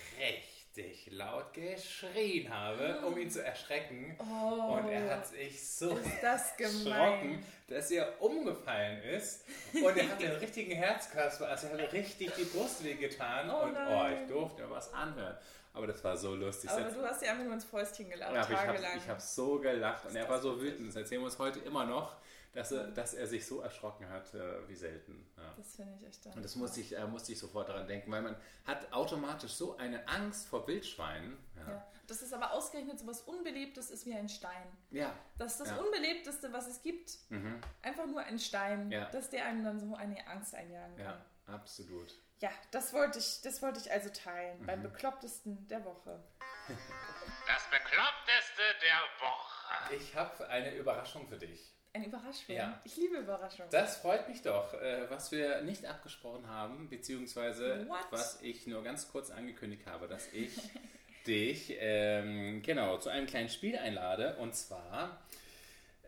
[0.80, 4.15] richtig laut geschrien habe, um ihn zu erschrecken.
[4.17, 10.32] Und er hat sich so das erschrocken, dass er umgefallen ist und er hat den
[10.39, 14.69] richtigen Herzkasper, also er hat richtig die Brust wehgetan Oh und oh, ich durfte mir
[14.69, 15.38] was anhören.
[15.73, 16.69] Aber das war so lustig.
[16.69, 18.93] Aber du hast ja einfach nur ins Fäustchen gelacht, ja, aber ich tagelang.
[18.93, 20.89] habe hab so gelacht und er war so wütend.
[20.89, 22.17] Das erzählen wir uns heute immer noch,
[22.53, 25.29] dass er, dass er sich so erschrocken hat, äh, wie selten.
[25.37, 25.53] Ja.
[25.55, 26.33] das finde ich echt dann.
[26.33, 28.35] Und das musste ich, äh, musste ich sofort daran denken, weil man
[28.65, 31.37] hat automatisch so eine Angst vor Wildschweinen.
[31.57, 31.69] Ja.
[31.71, 31.87] ja.
[32.07, 34.65] Das ist aber ausgerechnet so was Unbelebtes ist wie ein Stein.
[34.89, 35.13] ja.
[35.37, 35.77] Das ist das Ja.
[35.77, 37.17] Unbelebteste, was es gibt.
[37.29, 37.61] Mhm.
[37.83, 39.09] Einfach nur ein Stein, Ja.
[39.11, 41.05] dass der einem dann so eine Angst einjagen kann.
[41.05, 42.13] Ja, absolut.
[42.41, 44.59] Ja, das wollte ich, das wollte ich also teilen.
[44.61, 44.65] Mhm.
[44.65, 46.23] Beim beklopptesten der Woche.
[46.67, 49.95] Das Bekloppteste der Woche.
[49.95, 51.73] Ich habe eine Überraschung für dich.
[51.99, 52.55] Eine Überraschung.
[52.55, 52.79] Ja.
[52.85, 53.69] Ich liebe Überraschungen.
[53.71, 54.73] Das freut mich doch.
[54.73, 58.07] Äh, was wir nicht abgesprochen haben, beziehungsweise What?
[58.11, 60.51] was ich nur ganz kurz angekündigt habe, dass ich
[61.27, 65.19] dich ähm, genau zu einem kleinen Spiel einlade und zwar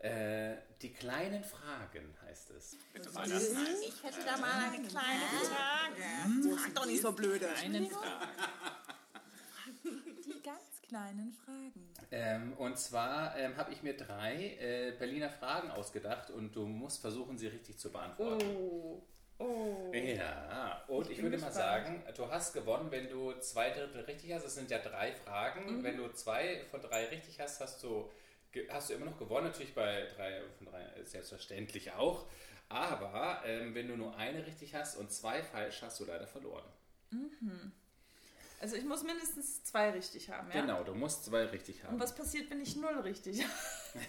[0.01, 2.77] äh, die kleinen Fragen heißt es.
[2.93, 6.55] Ich hätte da mal eine kleine Frage.
[6.57, 7.49] Frag doch nicht so blöde.
[7.65, 7.89] Die ganz
[10.91, 11.93] kleinen Fragen.
[12.11, 16.99] Ähm, und zwar ähm, habe ich mir drei äh, Berliner Fragen ausgedacht und du musst
[16.99, 18.45] versuchen, sie richtig zu beantworten.
[18.45, 19.01] Oh.
[19.39, 19.91] Oh.
[19.93, 21.85] Ja, und ich, bin würde mal gespannt.
[21.85, 24.43] sagen, du hast gewonnen, wenn du zwei Drittel richtig hast.
[24.45, 25.77] Es sind ja drei Fragen.
[25.77, 25.83] Mhm.
[25.83, 28.09] Wenn du zwei von drei richtig hast, hast du
[28.69, 32.27] hast du immer noch gewonnen, natürlich bei drei von drei äh, selbstverständlich auch.
[32.67, 36.65] Aber ähm, wenn du nur eine richtig hast und zwei falsch, hast du leider verloren.
[38.61, 40.61] Also ich muss mindestens zwei richtig haben, ja?
[40.61, 41.95] Genau, du musst zwei richtig haben.
[41.95, 43.51] Und was passiert, wenn ich null richtig habe?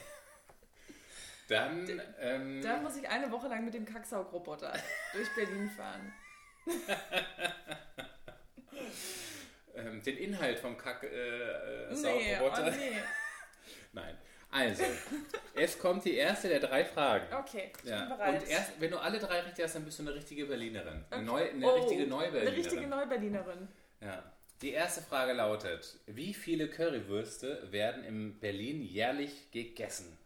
[1.49, 4.73] Dann, ähm, Dann muss ich eine Woche lang mit dem Kacksaugroboter
[5.15, 6.13] durch Berlin fahren.
[9.75, 12.93] ähm, den Inhalt vom Kack äh, äh, Nee, oh nee.
[13.93, 14.17] Nein.
[14.51, 14.85] Also,
[15.55, 17.27] es kommt die erste der drei Fragen.
[17.35, 18.01] Okay, ich Ja.
[18.01, 18.43] bin bereit.
[18.43, 21.05] Und erst, wenn du alle drei richtig hast, dann bist du eine richtige Berlinerin.
[21.11, 21.25] Eine, Okay.
[21.25, 22.49] neu, eine Oh, richtige Neuberlinerin.
[22.49, 23.69] Eine richtige Neuberlinerin.
[24.01, 24.23] Ja.
[24.63, 30.17] Die erste Frage lautet: Wie viele Currywürste werden in Berlin jährlich gegessen?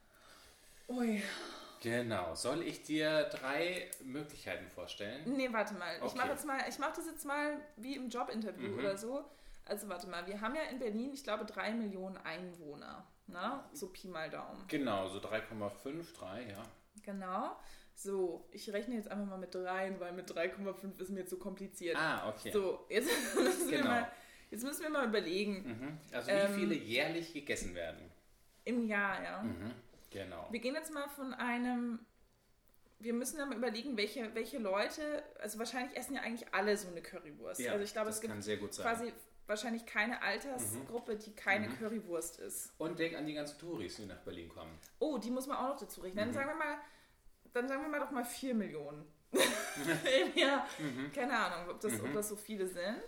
[0.89, 1.23] Ui.
[1.83, 2.35] Genau.
[2.35, 5.21] Soll ich dir drei Möglichkeiten vorstellen?
[5.27, 5.97] Nee, warte mal.
[5.97, 6.19] Ich Okay.
[6.19, 8.79] mache jetzt mal, ich mache das jetzt mal wie im Jobinterview Mhm.
[8.79, 9.25] oder so.
[9.67, 13.05] Also warte mal, wir haben ja in Berlin, ich glaube, drei Millionen Einwohner.
[13.27, 13.61] Ne?
[13.73, 14.65] So Pi mal Daumen.
[14.69, 16.63] Genau, so 3,5, 3, ja.
[17.03, 17.57] Genau.
[17.95, 21.97] So, ich rechne jetzt einfach mal mit dreien, weil mit 3,5 ist mir zu kompliziert.
[21.97, 22.51] Ah, okay.
[22.53, 23.91] So, jetzt müssen, wir Genau.
[23.91, 24.11] mal,
[24.51, 25.63] jetzt müssen wir mal überlegen.
[25.67, 25.99] Mhm.
[26.13, 28.11] Also, wie Ähm, viele jährlich gegessen werden?
[28.65, 29.43] Im Jahr, ja.
[29.43, 29.73] Mhm.
[30.11, 30.47] Genau.
[30.51, 31.99] Wir gehen jetzt mal von einem.
[32.99, 36.89] Wir müssen dann mal überlegen, welche, welche Leute, also wahrscheinlich essen ja eigentlich alle so
[36.89, 37.61] eine Currywurst.
[37.61, 38.87] Ja, also ich glaube, das es gibt kann sehr gut sein.
[38.87, 39.13] quasi
[39.47, 41.79] wahrscheinlich keine Altersgruppe, die keine Mhm.
[41.79, 42.73] Currywurst isst.
[42.79, 44.79] Und denk an die ganzen Touris, die nach Berlin kommen.
[44.99, 46.31] Oh, die muss man auch noch dazu rechnen.
[46.31, 46.33] Mhm.
[46.33, 46.79] Dann sagen wir mal,
[47.53, 49.05] dann sagen wir mal doch mal 4 Millionen.
[50.35, 51.13] ja, Mhm.
[51.13, 53.03] keine Ahnung, ob das, ob das so viele sind.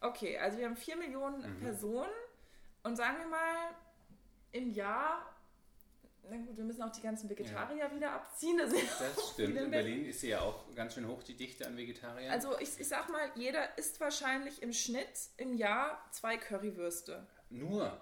[0.00, 1.60] Okay, also wir haben 4 Millionen Mhm.
[1.60, 2.10] Personen
[2.82, 3.74] und sagen wir mal
[4.52, 5.26] im Jahr,
[6.28, 8.56] na gut, wir müssen auch die ganzen Vegetarier wieder abziehen.
[8.58, 9.56] Das Das stimmt.
[9.56, 10.06] In Berlin.
[10.06, 12.30] Ist sie ja auch ganz schön hoch, die Dichte an Vegetariern.
[12.30, 17.26] Also ich, ich sag mal, jeder isst wahrscheinlich im Schnitt im Jahr zwei Currywürste.
[17.50, 18.00] Nur.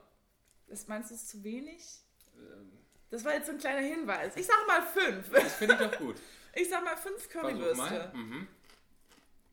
[0.67, 2.01] Das meinst du ist zu wenig?
[2.37, 2.73] Ähm,
[3.11, 4.37] Das war jetzt so ein kleiner Hinweis.
[4.37, 5.31] Ich sag mal fünf.
[5.31, 6.17] das finde ich doch gut.
[6.55, 7.77] Ich sag mal fünf Currywürste.
[7.77, 8.13] mal.
[8.15, 8.49] Mhm.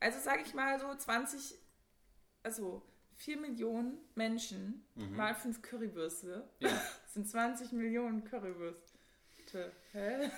[0.00, 1.54] Also sage ich mal so 20,
[2.46, 2.80] also
[3.16, 6.66] 4 Millionen Menschen mal 5 Currywürste Mhm.
[6.68, 6.82] Ja.
[7.12, 9.72] sind 20 Millionen Currywürste.
[9.92, 10.30] Hä?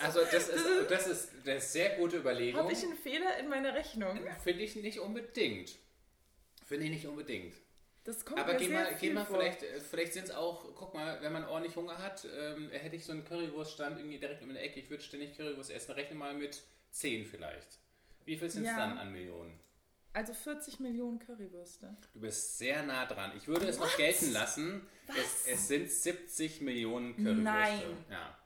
[0.00, 2.60] Also das ist, das ist eine sehr gute Überlegung.
[2.62, 4.18] Habe ich einen Fehler in meiner Rechnung?
[4.42, 5.76] Finde ich nicht unbedingt.
[6.66, 7.54] Finde ich nicht unbedingt.
[8.04, 9.36] Das kommt Aber geh mal, geh mal vor.
[9.38, 13.04] vielleicht, vielleicht sind es auch, guck mal, wenn man ordentlich Hunger hat, ähm, hätte ich
[13.04, 16.34] so einen Currywurststand irgendwie direkt um die Ecke, ich würde ständig Currywurst essen, rechne mal
[16.34, 17.78] mit 10 vielleicht.
[18.24, 18.78] Wie viel sind es Ja.
[18.78, 19.60] dann an Millionen?
[20.14, 21.96] Also 40 Millionen Currywürste.
[22.12, 23.32] Du bist sehr nah dran.
[23.36, 24.86] Ich würde es noch gelten lassen.
[25.08, 27.42] Es, es sind 70 Millionen Currywürste.
[27.42, 27.82] Nein.
[28.10, 28.38] Ja.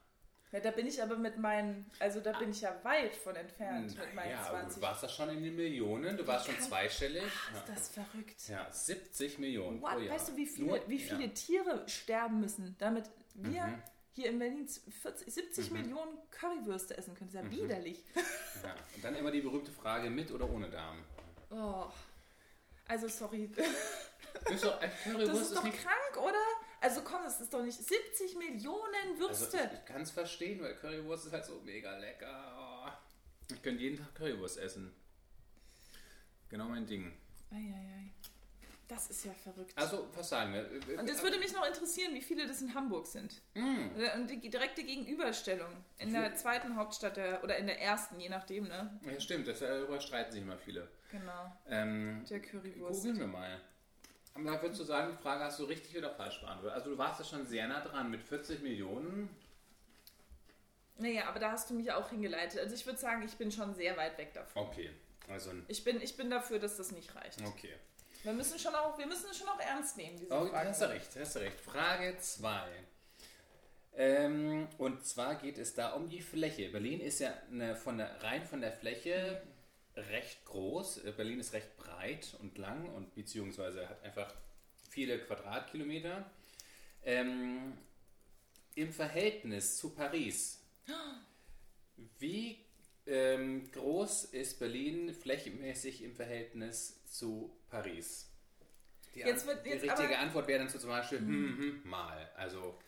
[0.52, 3.98] Ja, da bin ich aber mit meinen, also da bin ich ja weit von entfernt
[3.98, 4.76] mit meinen ja, aber 20.
[4.76, 7.24] du warst da schon in den Millionen, du warst schon zweistellig.
[7.24, 7.74] Ist Ja.
[7.74, 8.48] das verrückt.
[8.48, 9.94] ja, 70 Millionen What?
[9.94, 10.14] pro Jahr.
[10.14, 11.26] Weißt du, wie viele, Nur- wie viele.
[11.26, 11.34] Mhm.
[11.34, 17.28] Tiere sterben müssen, damit wir hier in Berlin 40, 70 Millionen Currywürste essen können?
[17.32, 17.64] Das ist ja Mhm.
[17.64, 18.04] widerlich.
[18.62, 18.74] Ja.
[18.94, 21.04] Und dann immer die berühmte Frage, mit oder ohne Darm?
[21.50, 21.86] Oh.
[22.88, 23.50] Also sorry.
[24.50, 25.78] Ist doch, ein Das Currywurst ist doch nicht...
[25.82, 26.38] krank, oder?
[26.80, 29.56] Also komm, das ist doch nicht 70 Millionen Also Würste.
[29.72, 32.54] ich, ich kann es verstehen, weil Currywurst ist halt so mega lecker.
[32.88, 33.52] Oh.
[33.52, 34.94] Ich könnte jeden Tag Currywurst essen.
[36.50, 37.12] Genau mein Ding.
[37.50, 38.12] Eieiei.
[38.88, 39.72] Das ist ja verrückt.
[39.74, 40.98] Also, was sagen wir?
[41.00, 43.42] Und jetzt würde mich noch interessieren, wie viele das in Hamburg sind.
[43.54, 43.90] Hm.
[44.14, 48.68] Und die direkte Gegenüberstellung in der zweiten Hauptstadt der, oder in der ersten, je nachdem,
[48.68, 49.00] ne?
[49.02, 50.88] Ja, stimmt, das, darüber streiten sich immer viele.
[51.10, 51.52] Genau.
[51.68, 53.00] Ähm, Der Currywurst.
[53.02, 53.60] googeln wir mal.
[54.34, 56.76] Aber würdest du sagen, die Frage hast du richtig oder falsch beantwortet?
[56.76, 59.30] Also du warst ja schon sehr nah dran mit 40 Millionen.
[60.98, 62.58] Naja, aber da hast du mich auch hingeleitet.
[62.60, 64.62] Also ich würde sagen, ich bin schon sehr weit weg davon.
[64.66, 64.90] Okay,
[65.28, 67.40] also Ich bin, ich bin dafür, dass das nicht reicht.
[67.46, 67.74] okay.
[68.22, 70.68] Wir müssen schon auch, wir müssen es schon auch ernst nehmen, diese Oh, Frage.
[70.68, 71.60] hast du recht, hast du recht.
[71.60, 72.68] Frage 2.
[73.94, 76.68] Ähm, und zwar geht es da um die Fläche.
[76.70, 79.42] Berlin ist ja eine, von der, rein von der Fläche
[79.96, 81.04] recht groß.
[81.04, 84.32] Äh, Berlin ist recht breit und lang und beziehungsweise hat einfach
[84.90, 86.30] viele Quadratkilometer.
[87.04, 87.72] Ähm,
[88.74, 90.62] Im Verhältnis zu Paris,
[92.18, 92.58] wie
[93.06, 98.28] ähm, groß ist Berlin flächenmäßig im Verhältnis zu Paris?
[99.14, 101.88] Die, Jetzt wird- die jetzt richtige aber- Antwort wäre dann so zum Beispiel hm, hm,
[101.88, 102.30] mal.
[102.36, 102.78] Also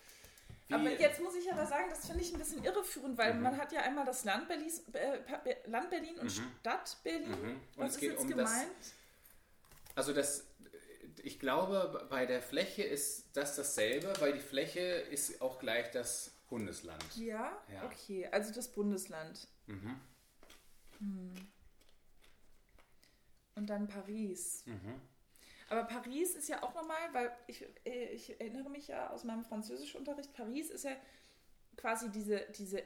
[0.71, 3.43] Aber jetzt muss ich aber sagen, das finde ich ein bisschen irreführend, weil Mhm.
[3.43, 7.31] man hat ja einmal das Land, Berlis, äh, Be- Land Berlin und Stadt Berlin.
[7.31, 7.51] Mhm.
[7.51, 8.95] Und Was es ist geht jetzt um das- gemeint?
[9.95, 10.45] Also das,
[11.23, 16.31] ich glaube, bei der Fläche ist das dasselbe, weil die Fläche ist auch gleich das
[16.49, 17.03] Bundesland.
[17.17, 17.57] Ja?
[17.73, 17.85] Ja.
[17.85, 19.49] okay, also das Bundesland.
[19.67, 20.01] Mhm.
[20.99, 21.35] Hm.
[23.55, 24.63] Und dann Paris.
[24.67, 25.01] Mhm.
[25.69, 29.45] Aber Paris ist ja auch nochmal, weil ich, äh, ich erinnere mich ja aus meinem
[29.45, 30.93] Französischunterricht, Paris ist ja
[31.77, 32.83] quasi diese, diese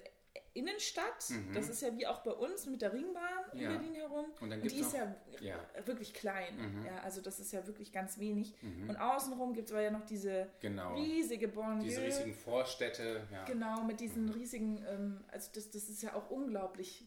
[0.55, 1.33] Innenstadt.
[1.55, 3.23] Das ist ja wie auch bei uns mit der Ringbahn
[3.53, 3.65] in Mhm.
[3.65, 3.71] Ja.
[3.71, 4.27] Berlin herum.
[4.41, 5.57] Und dann die gibt's ist ja, noch- ja.
[5.57, 5.87] Mhm.
[5.87, 6.85] wirklich klein.
[6.87, 8.55] Ja, also das ist ja wirklich ganz wenig.
[8.89, 10.95] Und außenrum gibt es aber ja noch diese Genau.
[10.95, 11.89] riesige Banlieue.
[11.89, 13.45] Diese riesigen Vorstädte, ja.
[13.45, 17.07] Genau, mit diesen riesigen, ähm, also das, das ist ja auch unglaublich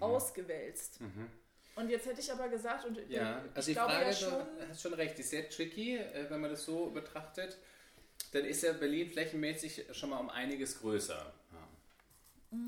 [0.00, 1.00] ausgewälzt.
[1.76, 3.10] Und jetzt hätte ich aber gesagt, und Mhm.
[3.10, 5.48] Ja, äh, also die glaube Frage, ja du schon, hast schon recht, die ist sehr
[5.48, 7.58] tricky, äh, wenn man das so betrachtet.
[8.32, 11.32] Dann ist ja Berlin flächenmäßig schon mal um einiges größer.
[11.52, 12.58] Ja.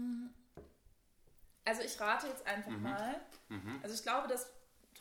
[1.65, 2.83] also ich rate jetzt einfach Mhm.
[2.83, 3.21] mal,
[3.83, 4.51] also ich glaube, dass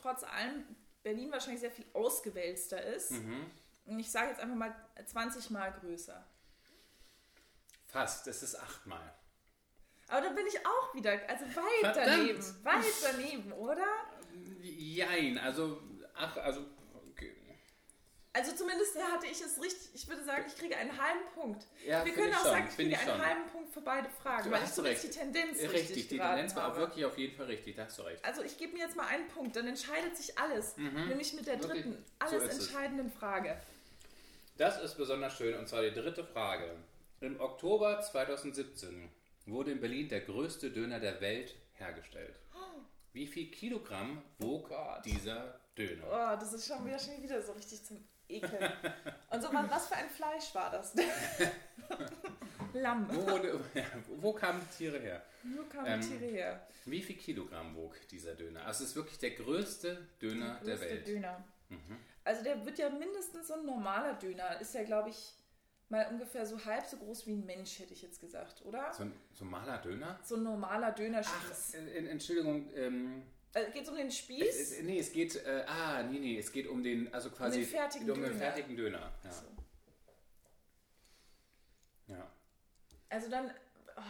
[0.02, 0.64] trotz allem
[1.04, 3.12] Berlin wahrscheinlich sehr viel ausgewälzter ist.
[3.12, 3.52] Mhm.
[3.86, 6.26] Und ich sage jetzt einfach mal 20 Mal größer.
[7.88, 9.14] Fast, es ist achtmal.
[10.10, 12.08] Aber da bin ich auch wieder, also weit Verdammt.
[12.08, 13.86] daneben, weit daneben, oder?
[14.62, 15.82] Jein, also,
[16.14, 16.62] ach, also,
[17.12, 17.36] okay.
[18.34, 21.66] Also zumindest hatte ich es richtig, ich würde sagen, ich kriege einen halben Punkt.
[21.86, 23.26] Ja, Wir können ich auch schon, sagen, ich kriege ich einen schon.
[23.26, 25.16] halben Punkt für beide Fragen, Du weil ich hast zumindest recht.
[25.16, 27.98] die Tendenz richtig, Richtig, die Tendenz war auch wirklich auf jeden Fall richtig, da hast
[27.98, 28.24] du recht.
[28.24, 30.78] Also ich gebe mir jetzt mal einen Punkt, dann entscheidet sich alles.
[30.78, 31.62] Nämlich mit der Mhm.
[31.62, 32.60] Dritten, so alles es.
[32.60, 33.60] entscheidenden Frage.
[34.58, 36.76] Das ist besonders schön und zwar die dritte Frage.
[37.20, 39.10] Im Oktober 2017
[39.52, 42.36] wurde in Berlin der größte Döner der Welt hergestellt.
[43.14, 45.04] Wie viel Kilogramm wog Gott.
[45.06, 46.04] dieser Döner?
[46.06, 48.72] Oh, das ist schon wieder, schon wieder so richtig zum Ekeln.
[49.32, 50.94] Und so, was was für ein Fleisch war das?
[52.74, 53.08] Lamm.
[53.10, 53.60] Wo, wurde,
[54.18, 55.24] wo kamen die Tiere her?
[55.44, 56.68] Wo kamen Ähm, die Tiere her?
[56.86, 58.66] Wie viel Kilogramm wog dieser Döner?
[58.66, 61.08] Also es ist wirklich der größte Döner der Größte Welt.
[61.08, 61.12] Mhm.
[61.14, 61.44] Döner.
[62.24, 64.60] Also der wird ja mindestens so ein normaler Döner.
[64.62, 65.34] Ist ja, glaube ich,
[65.90, 68.92] mal ungefähr so halb so groß wie ein Mensch, hätte ich jetzt gesagt, oder?
[68.94, 70.20] So ein, so ein maler Döner?
[70.24, 71.76] So ein normaler Dönerspieß.
[71.76, 73.24] Äh, Entschuldigung, ähm,
[73.54, 74.44] Also geht es um den Spieß?
[74.46, 77.70] es, nee, es geht, äh, ah, nee, nee, es geht um den, also quasi den
[77.70, 78.38] fertigen um den Döner.
[78.40, 79.12] fertigen Döner.
[79.24, 79.32] Ja.
[79.32, 79.46] So.
[82.08, 82.32] ja.
[83.10, 83.50] Also dann,
[83.96, 84.02] oh,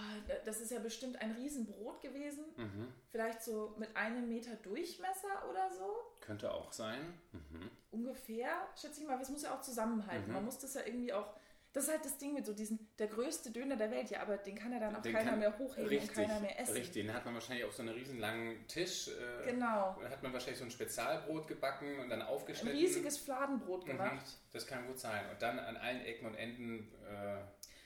[0.45, 2.45] das ist ja bestimmt ein Riesenbrot gewesen.
[2.57, 2.87] Mhm.
[3.11, 5.95] Vielleicht so mit einem Meter Durchmesser oder so.
[6.21, 7.13] Könnte auch sein.
[7.31, 7.69] Mhm.
[7.91, 10.33] Ungefähr, schätze ich mal, das muss ja auch zusammenhalten.
[10.33, 11.35] Man muss das ja irgendwie auch.
[11.77, 14.37] Das ist halt das Ding mit so diesen, der größte Döner der Welt, ja, aber
[14.37, 16.73] den kann ja dann auch Den keiner kann- mehr hochheben richtig, und keiner mehr essen.
[16.73, 19.09] Richtig, den hat man wahrscheinlich auf so einem riesen langen Tisch.
[19.09, 19.95] Äh, Genau.
[20.01, 22.75] Da hat man wahrscheinlich so ein Spezialbrot gebacken und dann Ein aufgeschnitten.
[22.79, 23.91] riesiges Fladenbrot Mhm.
[23.91, 24.25] gemacht.
[24.53, 25.29] Das kann gut sein.
[25.29, 26.91] Und dann an allen Ecken und Enden.
[27.07, 27.43] Äh,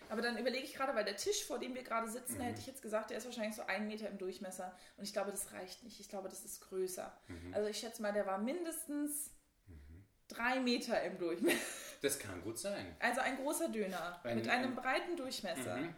[0.10, 2.38] Aber dann überlege ich gerade, weil der Tisch, vor dem wir gerade sitzen, Mhm.
[2.40, 4.74] da hätte ich jetzt gesagt, der ist wahrscheinlich so einen Meter im Durchmesser.
[4.96, 6.00] Und ich glaube, das reicht nicht.
[6.00, 7.12] Ich glaube, das ist größer.
[7.28, 7.54] Mhm.
[7.54, 9.32] Also ich schätze mal, der war mindestens
[10.30, 11.58] drei Meter im Durchmesser.
[12.02, 12.96] Das kann gut sein.
[13.00, 15.78] Also ein großer Döner Ein- mit einem ein- breiten Durchmesser.
[15.78, 15.96] Mhm.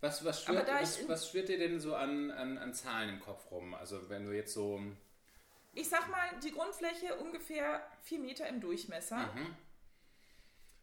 [0.00, 3.50] Was, was, schwirrt, was, was schwirrt dir denn so an, an, an Zahlen im Kopf
[3.50, 3.74] rum?
[3.74, 4.80] Also wenn du jetzt so.
[5.74, 9.16] Ich sag mal, die Grundfläche ungefähr vier Meter im Durchmesser.
[9.34, 9.56] Mhm.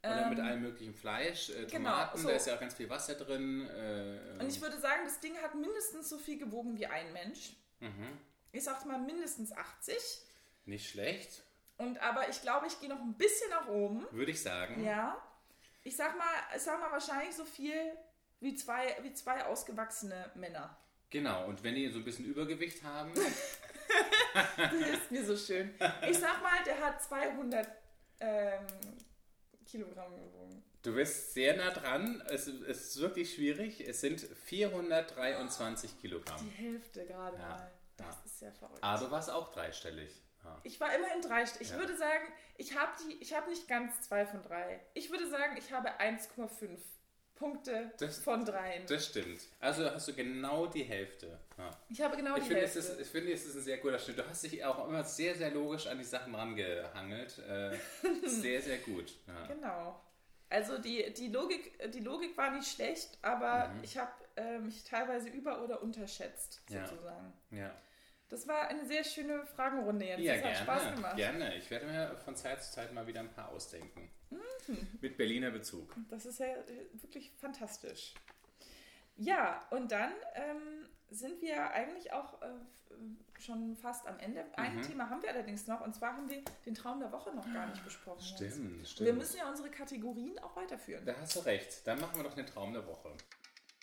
[0.04, 2.28] Oder Ähm, mit allem möglichen Fleisch, äh, genau, Tomaten, so.
[2.28, 3.68] da ist ja auch ganz viel Wasser drin.
[3.70, 7.54] Äh, Und ich würde sagen, das Ding hat mindestens so viel gewogen wie ein Mensch.
[7.80, 8.20] Mhm.
[8.52, 9.96] Ich sag mal mindestens 80.
[10.66, 11.42] nicht schlecht,
[11.78, 14.06] Und aber ich glaube, ich gehe noch ein bisschen nach oben.
[14.12, 14.84] würde ich sagen.
[14.84, 15.22] Ja.
[15.84, 17.76] Ich sag mal, ich sag mal wahrscheinlich so viel
[18.40, 20.78] wie zwei, wie zwei ausgewachsene Männer.
[21.10, 23.12] Genau, und wenn die so ein bisschen Übergewicht haben,
[24.58, 25.74] Das ist mir so schön.
[26.10, 27.68] Ich sag mal, der hat 200
[28.20, 28.66] ähm,
[29.66, 30.64] Kilogramm gewogen.
[30.82, 32.22] du bist sehr nah dran.
[32.30, 33.80] Es, es ist wirklich schwierig.
[33.88, 36.40] Es sind 423 Kilogramm.
[36.42, 37.72] Die Hälfte gerade Ja, mal.
[37.98, 38.22] Das ja.
[38.26, 38.84] ist ja verrückt.
[38.84, 40.12] Aber du warst auch dreistellig.
[40.46, 40.60] Ja.
[40.64, 41.44] Ich war immerhin drei.
[41.60, 41.78] Ich Ja.
[41.78, 42.26] würde sagen,
[42.58, 44.80] ich habe die, ich habe nicht ganz zwei von drei.
[44.94, 46.80] Ich würde sagen, ich habe 1,5
[47.36, 48.86] Punkte Das- von dreien.
[48.88, 49.42] Das stimmt.
[49.60, 51.38] Also hast du genau die Hälfte.
[51.58, 51.70] Ja.
[51.90, 52.80] ich habe genau Ich die finde, Hälfte.
[52.80, 54.20] ist, ich finde, es ist ein sehr guter Schnitt.
[54.20, 57.38] Du hast dich auch immer sehr, sehr logisch an die Sachen rangehangelt.
[57.40, 57.78] Äh,
[58.26, 59.14] sehr, sehr gut.
[59.28, 59.48] Ja.
[59.48, 60.02] Genau.
[60.50, 63.84] Also die, die, Logik, die Logik war nicht schlecht, aber Mhm.
[63.84, 67.34] ich habe äh, mich teilweise über- oder unterschätzt, sozusagen.
[67.52, 67.74] Ja,
[68.30, 70.20] Das war eine sehr schöne Fragenrunde jetzt.
[70.22, 70.80] ja das hat gerne.
[70.82, 71.16] Spaß gemacht.
[71.18, 71.56] Gerne.
[71.58, 74.10] Ich werde mir von Zeit zu Zeit mal wieder ein paar ausdenken.
[74.32, 74.88] Mhm.
[75.02, 75.96] Mit Berliner Bezug.
[76.10, 78.14] Das ist ja äh, wirklich fantastisch.
[79.18, 82.48] Ja, und dann ähm, sind wir eigentlich auch äh,
[83.40, 84.44] schon fast am Ende.
[84.58, 84.82] Ein Mhm.
[84.82, 87.68] Thema haben wir allerdings noch, und zwar haben wir den Traum der Woche noch gar
[87.68, 88.22] nicht besprochen.
[88.22, 89.06] Stimmt, Und stimmt.
[89.08, 91.06] Wir müssen ja unsere Kategorien auch weiterführen.
[91.06, 91.86] Da hast du recht.
[91.88, 93.16] Dann machen wir doch den Traum der Woche.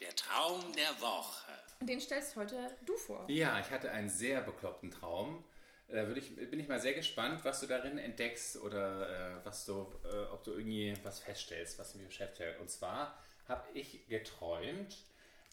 [0.03, 1.53] Der Traum der Woche.
[1.79, 3.25] Und den stellst heute du vor.
[3.29, 5.45] Ja, ich hatte einen sehr bekloppten Traum.
[5.87, 9.65] Da würde ich, bin ich mal sehr gespannt, was du darin entdeckst oder äh, was
[9.65, 12.59] du, äh, ob du irgendwie was feststellst, was mich beschäftigt.
[12.61, 14.97] Und zwar habe ich geträumt,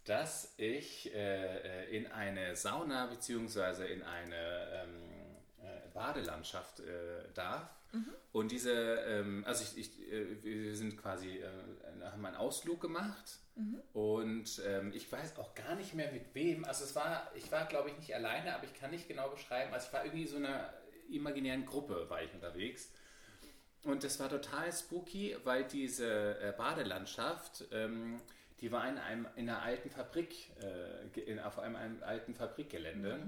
[0.06, 3.94] dass ich äh, äh, in eine Sauna bzw.
[3.94, 5.29] in eine ähm, äh,
[6.00, 7.70] Badelandschaft äh, darf.
[8.32, 11.48] Und diese, ähm, also ich, ich, äh, wir sind quasi, äh,
[12.06, 13.40] haben einen Ausflug gemacht
[13.94, 16.64] und ähm, ich weiß auch gar nicht mehr mit wem.
[16.64, 19.74] Also es war, ich war glaube ich nicht alleine, aber ich kann nicht genau beschreiben.
[19.74, 20.72] Also ich war irgendwie so einer
[21.10, 22.92] imaginären Gruppe war ich unterwegs.
[23.84, 28.22] Und das war total spooky, weil diese äh, Badelandschaft, ähm,
[28.62, 33.20] die war in einem in einer alten Fabrik, äh, in, auf einem, einem alten Fabrikgelände.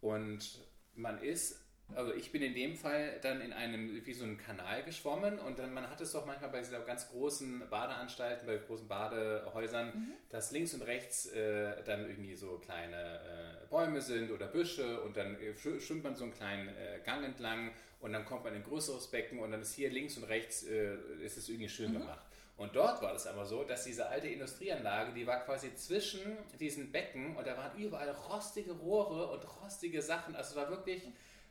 [0.00, 0.60] Und
[0.94, 1.63] man ist,
[1.94, 5.58] also ich bin in dem Fall dann in einem, wie so einem Kanal geschwommen und
[5.58, 9.92] dann, man hat es doch manchmal bei dieser ganz großen Badeanstalten, bei großen Badehäusern,
[10.30, 15.16] dass links und rechts äh, dann irgendwie so kleine äh, Bäume sind oder Büsche und
[15.16, 17.70] dann äh, schw- schwimmt man so einen kleinen äh, Gang entlang
[18.00, 20.64] und dann kommt man in ein größeres Becken und dann ist hier links und rechts,
[20.64, 22.24] äh, ist es irgendwie schön gemacht.
[22.56, 26.20] Und dort war es aber so, dass diese alte Industrieanlage, die war quasi zwischen
[26.60, 30.36] diesen Becken und da waren überall rostige Rohre und rostige Sachen.
[30.36, 31.02] Also es war wirklich,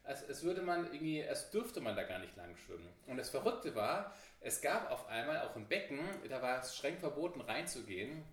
[0.04, 2.88] als, als würde man irgendwie, als dürfte man da gar nicht lang schwimmen.
[3.08, 6.00] Und das Verrückte war, es gab auf einmal auch ein Becken,
[6.30, 8.24] da war es streng verboten reinzugehen,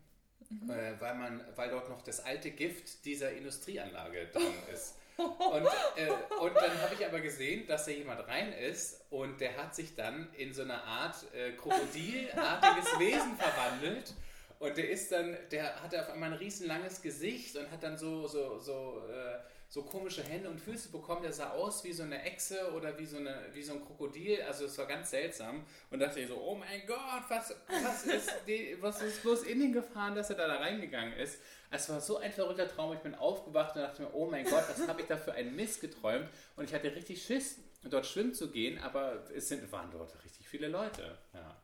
[0.68, 4.96] äh, weil, man, weil dort noch das alte Gift dieser Industrieanlage drin ist.
[5.16, 5.66] Und,
[5.96, 6.10] äh,
[6.40, 9.94] und dann habe ich aber gesehen, dass da jemand rein ist und der hat sich
[9.94, 14.14] dann in so eine Art äh, krokodilartiges Wesen verwandelt.
[14.58, 18.26] Und der ist dann, der hatte auf einmal ein riesenlanges Gesicht und hat dann so,
[18.26, 19.38] so, so, äh,
[19.70, 21.22] so komische Hände und Füße bekommen.
[21.22, 24.42] Der sah aus wie so eine Echse oder wie so, eine, wie so ein Krokodil.
[24.42, 25.64] Also es war ganz seltsam.
[25.90, 29.62] Und dachte ich so, oh mein Gott, was, was, ist, die, was ist bloß in
[29.62, 31.38] ihn gefahren, dass er da, da reingegangen ist.
[31.70, 32.92] Es war so ein verrückter Traum.
[32.94, 35.54] Ich bin aufgewacht und dachte mir, oh mein Gott, was habe ich da für einen
[35.54, 36.28] Mist geträumt.
[36.56, 40.48] Und ich hatte richtig Schiss, dort schwimmen zu gehen, aber es sind, waren dort richtig
[40.48, 41.16] viele Leute.
[41.32, 41.62] Ja.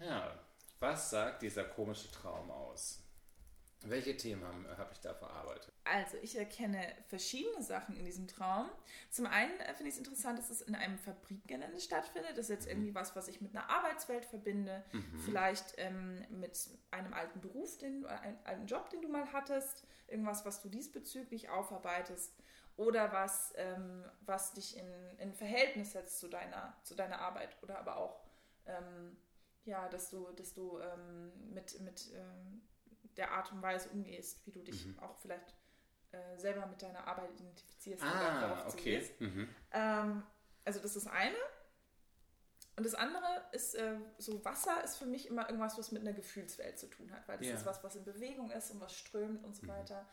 [0.00, 0.38] Ja,
[0.78, 3.07] was sagt dieser komische Traum aus?
[3.84, 5.72] Welche Themen habe hab ich da verarbeitet?
[5.84, 8.68] Also, ich erkenne verschiedene Sachen in diesem Traum.
[9.08, 12.32] Zum einen äh, finde ich es interessant, dass es in einem Fabrikgelände stattfindet.
[12.32, 14.84] Das ist jetzt irgendwie was, was ich mit einer Arbeitswelt verbinde.
[15.24, 16.58] Vielleicht ähm, mit
[16.90, 19.84] einem alten Beruf, den, oder einem alten Job, den du mal hattest.
[20.08, 22.34] Irgendwas, was du diesbezüglich aufarbeitest.
[22.76, 27.56] Oder was, ähm, was dich in, in Verhältnis setzt zu deiner, zu deiner Arbeit.
[27.62, 28.20] Oder aber auch,
[28.66, 29.16] ähm,
[29.64, 32.62] ja, dass du, dass du ähm, mit, mit ähm,
[33.18, 35.54] der Art und Weise umgehst, wie du dich auch vielleicht
[36.12, 38.02] äh, selber mit deiner Arbeit identifizierst.
[38.02, 39.04] Ah, darauf okay.
[39.18, 39.48] Mhm.
[39.72, 40.22] Ähm,
[40.64, 41.36] also das ist das eine.
[42.76, 46.12] Und das andere ist, äh, so Wasser ist für mich immer irgendwas, was mit einer
[46.12, 47.54] Gefühlswelt zu tun hat, weil das Ja.
[47.56, 50.06] ist was, was in Bewegung ist und was strömt und so weiter.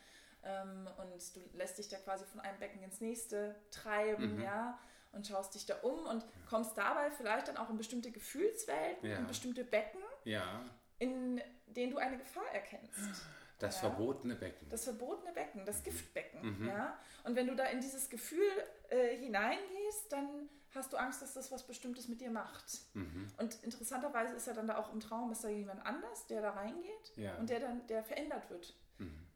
[0.43, 4.79] Ähm, und du lässt dich da quasi von einem Becken ins nächste treiben, ja,
[5.11, 9.17] und schaust dich da um und kommst dabei vielleicht dann auch in bestimmte Gefühlswelten, Ja.
[9.17, 10.65] in bestimmte Becken, Ja,
[10.99, 13.25] in denen du eine Gefahr erkennst.
[13.59, 13.89] das Ja.
[13.89, 14.67] verbotene Becken.
[14.69, 15.65] Das verbotene Becken, Mhm.
[15.65, 16.65] das Giftbecken.
[16.67, 16.99] Ja?
[17.23, 18.45] Und wenn du da in dieses Gefühl
[18.89, 22.65] äh, hineingehst, dann hast du Angst, dass das was Bestimmtes mit dir macht.
[22.93, 23.31] Mhm.
[23.37, 26.49] Und interessanterweise ist ja dann da auch im Traum, ist da jemand anders, der da
[26.51, 27.33] reingeht Ja.
[27.33, 27.39] Mhm.
[27.39, 28.75] und der dann, der verändert wird.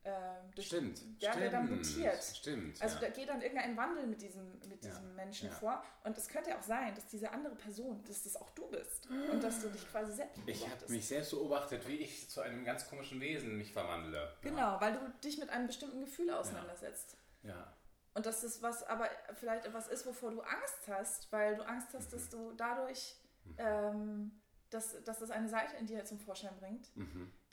[0.09, 1.01] Äh, durch, Stimmt.
[1.19, 1.43] Ja, stimmt.
[1.43, 2.23] der dann mutiert.
[2.23, 2.81] Stimmt.
[2.81, 3.01] Also ja.
[3.01, 5.55] da geht dann irgendein Wandel mit diesem, mit Ja, diesem Menschen ja.
[5.55, 5.83] vor.
[6.03, 9.07] Und es könnte ja auch sein, dass diese andere Person, dass das auch du bist.
[9.31, 10.89] Und dass du dich quasi selbst ich habe beobachtest.
[10.89, 14.35] mich selbst beobachtet, wie ich zu einem ganz komischen Wesen mich verwandle.
[14.41, 17.15] Genau, weil du dich mit einem bestimmten Gefühl auseinandersetzt.
[17.43, 17.73] Ja.
[18.15, 21.89] Und dass das was aber vielleicht etwas ist, wovor du Angst hast, weil du Angst
[21.93, 23.15] hast, dass du dadurch,
[23.57, 24.31] ähm,
[24.69, 26.91] dass, dass das eine Seite in dir zum Vorschein bringt,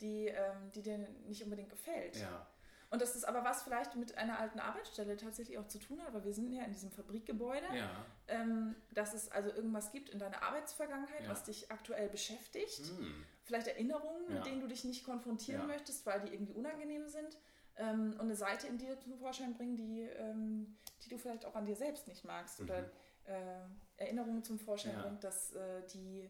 [0.01, 0.97] die, ähm, die dir
[1.27, 2.15] nicht unbedingt gefällt.
[2.15, 2.21] Mhm.
[2.21, 2.47] Ja.
[2.89, 6.13] Und dass das aber was vielleicht mit einer alten Arbeitsstelle tatsächlich auch zu tun hat,
[6.13, 8.05] weil wir sind ja in diesem Fabrikgebäude, Ja.
[8.29, 11.29] ähm, dass es also irgendwas gibt in deiner Arbeitsvergangenheit, Ja.
[11.29, 12.79] was dich aktuell beschäftigt.
[12.97, 13.25] Hm.
[13.43, 17.37] Vielleicht Erinnerungen, mit denen du dich nicht konfrontieren möchtest, weil die irgendwie unangenehm sind.
[17.75, 21.55] Ähm, und eine Seite in dir zum Vorschein bringen, die, ähm, die du vielleicht auch
[21.55, 22.61] an dir selbst nicht magst.
[22.61, 22.89] Oder
[23.25, 23.59] äh,
[23.97, 25.01] Erinnerungen zum Vorschein Mhm.
[25.01, 26.29] Bringt, dass äh, die,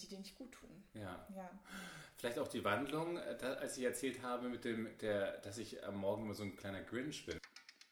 [0.00, 0.84] die dir nicht gut tun.
[0.94, 1.26] ja.
[1.34, 1.50] Ja.
[2.16, 5.96] Vielleicht auch die Wandlung, äh, als ich erzählt habe, mit dem, der, dass ich am
[5.96, 7.36] Morgen immer so ein kleiner Grinch bin.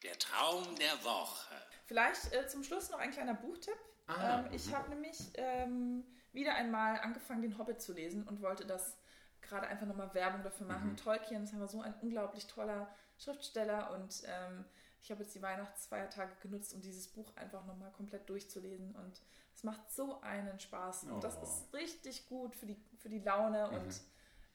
[0.04, 1.54] Der Traum der Woche.
[1.86, 3.74] Vielleicht äh, zum Schluss noch ein kleiner Buchtipp.
[4.06, 8.64] Ah, ähm, ich habe nämlich ähm, wieder einmal angefangen, den Hobbit zu lesen und wollte
[8.64, 8.96] das
[9.42, 10.96] gerade einfach nochmal Werbung dafür machen.
[10.96, 14.64] Tolkien ist einfach so ein unglaublich toller Schriftsteller und ähm,
[15.02, 19.22] ich habe jetzt die Weihnachtsfeiertage genutzt, um dieses Buch einfach nochmal komplett durchzulesen und
[19.60, 21.42] es macht so einen Spaß und das Oh.
[21.42, 24.00] ist richtig gut für die, für die Laune und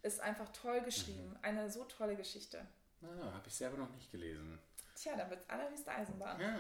[0.01, 1.35] ist einfach toll geschrieben.
[1.43, 2.65] Eine so tolle Geschichte.
[3.03, 4.57] Ah, habe ich selber noch nicht gelesen.
[4.95, 6.41] Tja, dann wird es allerhöchste Eisenbahn.
[6.41, 6.57] Ja.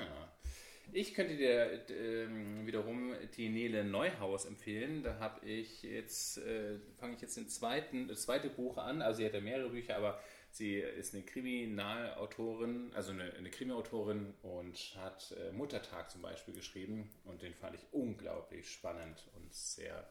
[0.93, 5.01] Ich könnte dir ähm, wiederum die Nele Neuhaus empfehlen.
[5.01, 9.01] Da habe ich jetzt, äh, fange ich jetzt den zweiten, das zweite Buch an.
[9.01, 10.19] Also sie hat ja mehrere Bücher, aber
[10.55, 17.09] sie ist eine Kriminalautorin, also eine, eine Krimiautorin und hat äh, Muttertag zum Beispiel geschrieben.
[17.25, 20.09] Und den fand ich unglaublich spannend und sehr,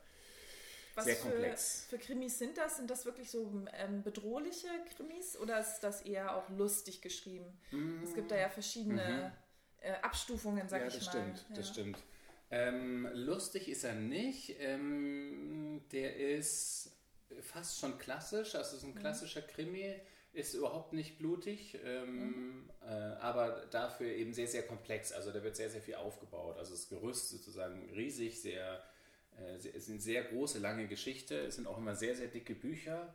[0.95, 1.87] Was sehr für, komplex.
[1.89, 2.77] für Krimis sind das?
[2.77, 7.47] Sind das wirklich so ähm, bedrohliche Krimis oder ist das eher auch lustig geschrieben?
[8.05, 9.33] Es gibt da ja verschiedene
[9.81, 10.89] äh, Abstufungen, sag Mhm.
[10.91, 11.11] ja, ich das mal.
[11.23, 11.57] stimmt, Ja.
[11.57, 11.99] das stimmt.
[12.51, 14.57] Ähm, lustig ist er nicht.
[14.61, 16.91] Ähm, der ist
[17.41, 19.95] fast schon klassisch, also es ist ein klassischer Krimi,
[20.35, 25.13] ist überhaupt nicht blutig, ähm, äh, aber dafür eben sehr, sehr komplex.
[25.13, 26.59] Also da wird sehr, sehr viel aufgebaut.
[26.59, 28.83] Also das Gerüst sozusagen riesig, sehr,
[29.39, 31.37] äh, sehr- es sind sehr große, lange Geschichte.
[31.39, 33.15] Es sind auch immer sehr, sehr dicke Bücher.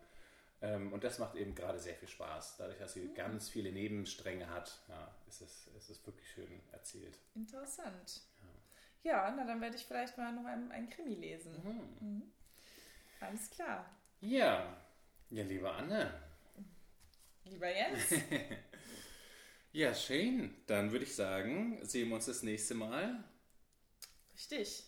[0.62, 2.58] Ähm, und das macht eben gerade sehr viel Spaß.
[2.58, 7.18] Dadurch, dass sie ganz viele Nebenstränge hat, ja, ist, es, ist es wirklich schön erzählt.
[7.36, 8.22] Interessant.
[9.04, 11.54] Ja, na dann werde ich vielleicht mal noch ein, ein Krimi lesen.
[12.02, 12.24] Mhm.
[13.22, 13.90] Alles klar.
[14.20, 14.76] Ja,
[15.30, 16.12] ja, liebe Anne.
[17.50, 18.14] Lieber Jens,
[19.72, 20.56] Ja, schön.
[20.68, 23.24] Dann würde ich sagen, sehen wir uns das nächste Mal.
[24.34, 24.84] richtig.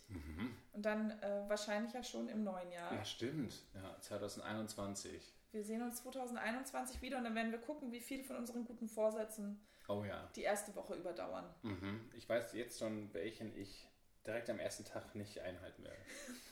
[0.74, 2.92] Und dann äh, wahrscheinlich ja schon im neuen Jahr.
[2.94, 3.54] Ja, stimmt.
[3.76, 5.22] Ja, 2021.
[5.52, 8.88] Wir sehen uns 2021 wieder und dann werden wir gucken, wie viele von unseren guten
[8.88, 10.30] Vorsätzen Oh ja.
[10.36, 11.54] die erste Woche überdauern.
[11.64, 12.10] Mhm.
[12.16, 13.88] Ich weiß jetzt schon, welchen ich
[14.26, 15.98] direkt am ersten Tag nicht einhalten werde.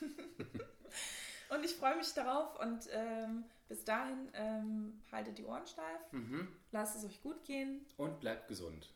[1.49, 6.01] Und ich freue mich darauf und ähm, bis dahin ähm, haltet die Ohren steif,
[6.71, 7.85] lasst es euch gut gehen.
[7.97, 8.93] Und bleibt gesund.